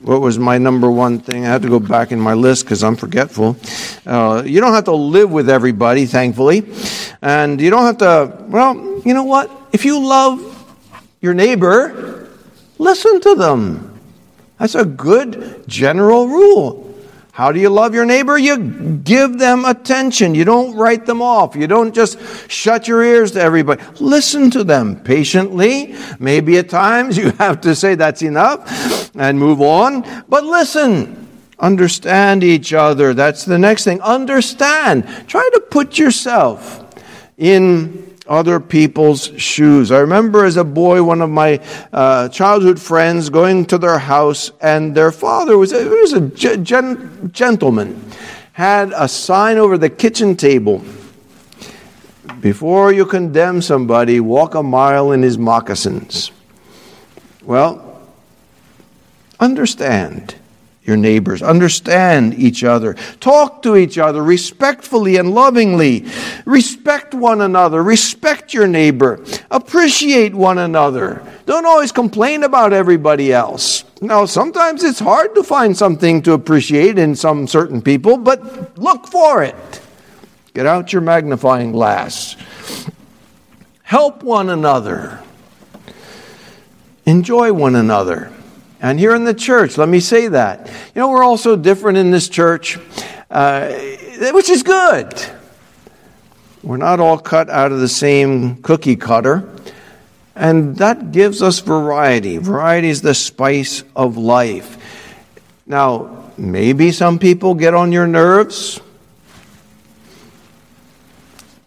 [0.00, 1.44] what was my number one thing?
[1.44, 3.56] I have to go back in my list because I'm forgetful.
[4.06, 6.64] Uh, you don't have to live with everybody, thankfully.
[7.20, 9.50] And you don't have to, well, you know what?
[9.72, 10.40] If you love
[11.20, 12.28] your neighbor,
[12.78, 14.00] listen to them.
[14.58, 16.89] That's a good general rule.
[17.40, 18.36] How do you love your neighbor?
[18.36, 18.58] You
[19.02, 20.34] give them attention.
[20.34, 21.56] You don't write them off.
[21.56, 22.18] You don't just
[22.50, 23.82] shut your ears to everybody.
[23.98, 25.94] Listen to them patiently.
[26.18, 30.02] Maybe at times you have to say that's enough and move on.
[30.28, 31.28] But listen.
[31.58, 33.14] Understand each other.
[33.14, 34.02] That's the next thing.
[34.02, 35.06] Understand.
[35.26, 36.79] Try to put yourself
[37.40, 39.90] in other people's shoes.
[39.90, 41.60] I remember as a boy, one of my
[41.92, 47.30] uh, childhood friends going to their house, and their father was a, was a gen-
[47.32, 48.12] gentleman,
[48.52, 50.84] had a sign over the kitchen table.
[52.40, 56.30] Before you condemn somebody, walk a mile in his moccasins.
[57.42, 58.00] Well,
[59.40, 60.36] understand
[60.82, 61.42] your neighbors.
[61.42, 62.94] Understand each other.
[63.20, 66.06] Talk to each other respectfully and lovingly.
[66.46, 67.82] Respect one another.
[67.82, 69.24] Respect your neighbor.
[69.50, 71.22] Appreciate one another.
[71.46, 73.84] Don't always complain about everybody else.
[74.00, 79.06] Now, sometimes it's hard to find something to appreciate in some certain people, but look
[79.06, 79.80] for it.
[80.54, 82.36] Get out your magnifying glass.
[83.82, 85.20] Help one another.
[87.04, 88.32] Enjoy one another.
[88.82, 90.66] And here in the church, let me say that.
[90.94, 92.78] You know, we're all so different in this church,
[93.30, 93.68] uh,
[94.32, 95.14] which is good.
[96.62, 99.48] We're not all cut out of the same cookie cutter.
[100.34, 102.38] And that gives us variety.
[102.38, 104.78] Variety is the spice of life.
[105.66, 108.80] Now, maybe some people get on your nerves.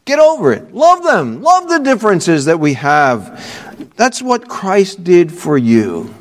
[0.06, 0.74] Get over it.
[0.74, 1.42] Love them.
[1.44, 3.94] Love the differences that we have.
[3.96, 6.14] That's what Christ did for you.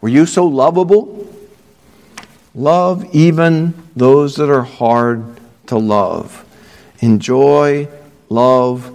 [0.00, 1.26] Were you so lovable?
[2.54, 6.44] Love even those that are hard to love.
[7.00, 7.88] Enjoy,
[8.28, 8.94] love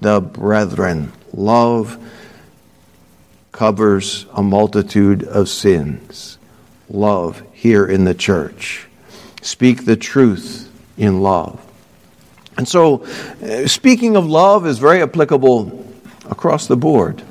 [0.00, 1.12] the brethren.
[1.32, 1.98] Love
[3.52, 6.38] covers a multitude of sins.
[6.88, 8.88] Love here in the church.
[9.42, 11.64] Speak the truth in love.
[12.56, 13.04] And so,
[13.42, 15.86] uh, speaking of love is very applicable
[16.28, 17.22] across the board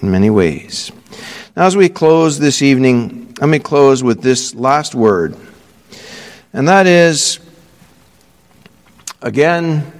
[0.00, 0.92] in many ways.
[1.58, 5.36] As we close this evening, let me close with this last word.
[6.52, 7.40] And that is,
[9.20, 9.92] again,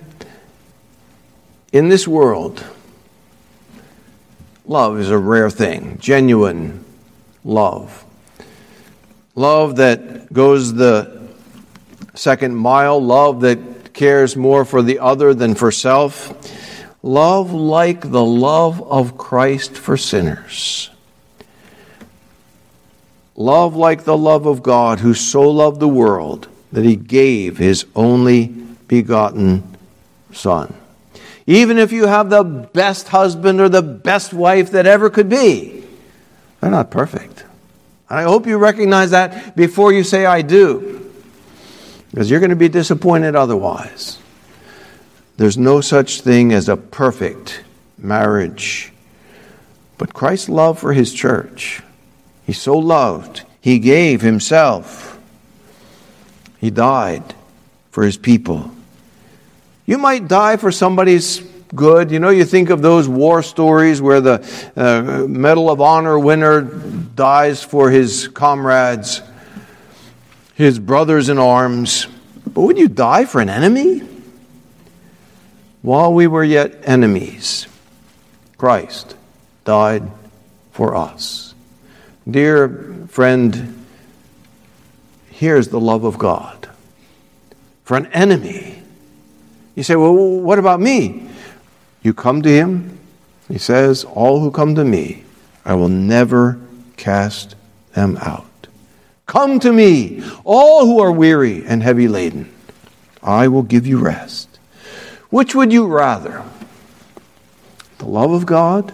[1.72, 2.64] in this world,
[4.66, 6.84] love is a rare thing, genuine
[7.42, 8.04] love.
[9.34, 11.26] Love that goes the
[12.14, 16.32] second mile, love that cares more for the other than for self.
[17.02, 20.90] Love like the love of Christ for sinners.
[23.38, 27.86] Love like the love of God, who so loved the world that he gave his
[27.94, 28.46] only
[28.88, 29.76] begotten
[30.32, 30.74] Son.
[31.46, 35.84] Even if you have the best husband or the best wife that ever could be,
[36.60, 37.44] they're not perfect.
[38.10, 41.08] I hope you recognize that before you say, I do,
[42.10, 44.18] because you're going to be disappointed otherwise.
[45.36, 47.62] There's no such thing as a perfect
[47.96, 48.92] marriage.
[49.96, 51.82] But Christ's love for his church
[52.48, 55.20] he so loved, he gave himself.
[56.56, 57.34] He died
[57.90, 58.70] for his people.
[59.84, 61.40] You might die for somebody's
[61.74, 62.10] good.
[62.10, 66.62] You know, you think of those war stories where the uh, Medal of Honor winner
[66.62, 69.20] dies for his comrades,
[70.54, 72.06] his brothers in arms.
[72.46, 73.98] But would you die for an enemy?
[75.82, 77.66] While we were yet enemies,
[78.56, 79.16] Christ
[79.66, 80.10] died
[80.72, 81.47] for us.
[82.28, 83.86] Dear friend,
[85.30, 86.68] here's the love of God.
[87.84, 88.82] For an enemy,
[89.74, 91.26] you say, Well, what about me?
[92.02, 92.98] You come to him,
[93.48, 95.24] he says, All who come to me,
[95.64, 96.60] I will never
[96.98, 97.54] cast
[97.94, 98.44] them out.
[99.24, 102.52] Come to me, all who are weary and heavy laden.
[103.22, 104.58] I will give you rest.
[105.30, 106.44] Which would you rather?
[107.98, 108.92] The love of God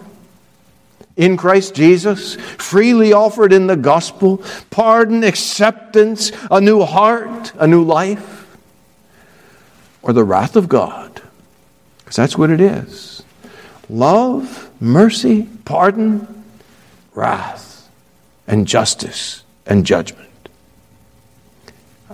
[1.17, 7.83] in Christ Jesus, freely offered in the gospel, pardon, acceptance, a new heart, a new
[7.83, 8.57] life,
[10.01, 11.21] or the wrath of God?
[11.99, 13.23] Because that's what it is
[13.89, 16.43] love, mercy, pardon,
[17.13, 17.89] wrath,
[18.47, 20.29] and justice and judgment.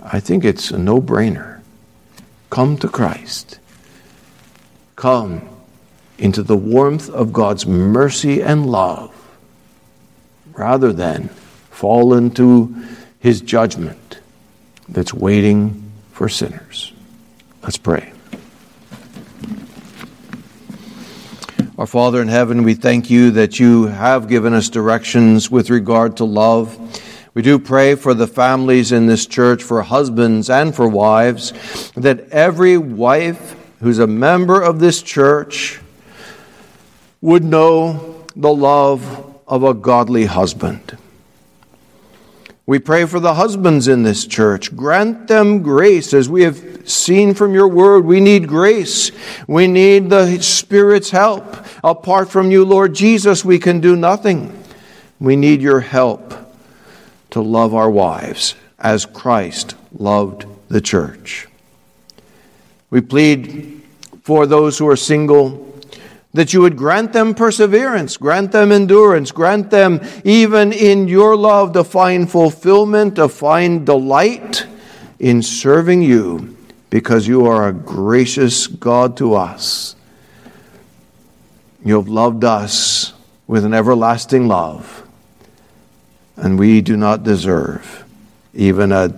[0.02, 1.60] I think it's a no brainer.
[2.50, 3.58] Come to Christ.
[4.96, 5.51] Come
[6.22, 9.12] into the warmth of God's mercy and love
[10.52, 11.28] rather than
[11.70, 12.72] fall into
[13.18, 14.20] his judgment
[14.88, 16.92] that's waiting for sinners.
[17.64, 18.12] Let's pray.
[21.76, 26.18] Our Father in heaven, we thank you that you have given us directions with regard
[26.18, 26.78] to love.
[27.34, 31.52] We do pray for the families in this church, for husbands and for wives,
[31.96, 35.80] that every wife who's a member of this church
[37.22, 40.98] would know the love of a godly husband.
[42.66, 44.74] We pray for the husbands in this church.
[44.76, 46.14] Grant them grace.
[46.14, 49.10] As we have seen from your word, we need grace.
[49.48, 51.44] We need the Spirit's help.
[51.82, 54.56] Apart from you, Lord Jesus, we can do nothing.
[55.18, 56.34] We need your help
[57.30, 61.48] to love our wives as Christ loved the church.
[62.90, 63.82] We plead
[64.22, 65.71] for those who are single
[66.34, 71.72] that you would grant them perseverance, grant them endurance, grant them even in your love
[71.74, 74.66] to find fulfillment, to find delight
[75.18, 76.56] in serving you
[76.90, 79.94] because you are a gracious God to us.
[81.84, 83.12] You have loved us
[83.46, 85.02] with an everlasting love
[86.36, 88.04] and we do not deserve
[88.54, 89.14] even a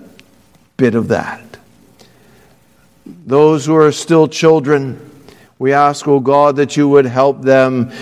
[0.77, 1.43] bit of that.
[3.07, 5.11] Those who are still children,
[5.59, 7.93] we ask, O oh God, that you would help them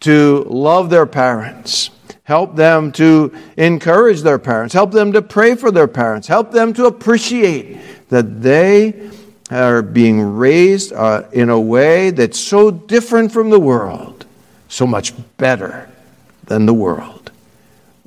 [0.00, 1.90] to love their parents,
[2.24, 6.72] help them to encourage their parents, help them to pray for their parents, help them
[6.74, 7.78] to appreciate
[8.08, 9.10] that they
[9.50, 14.26] are being raised uh, in a way that's so different from the world,
[14.68, 15.88] so much better
[16.44, 17.30] than the world.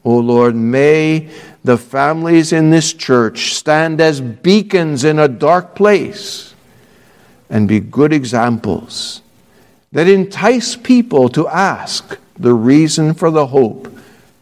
[0.04, 1.30] O oh Lord, may
[1.64, 6.49] the families in this church stand as beacons in a dark place
[7.50, 9.22] and be good examples
[9.92, 13.92] that entice people to ask the reason for the hope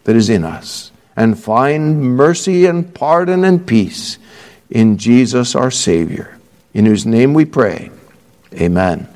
[0.04, 4.18] that is in us and find mercy and pardon and peace
[4.70, 6.38] in Jesus our Savior,
[6.74, 7.90] in whose name we pray.
[8.54, 9.08] Amen.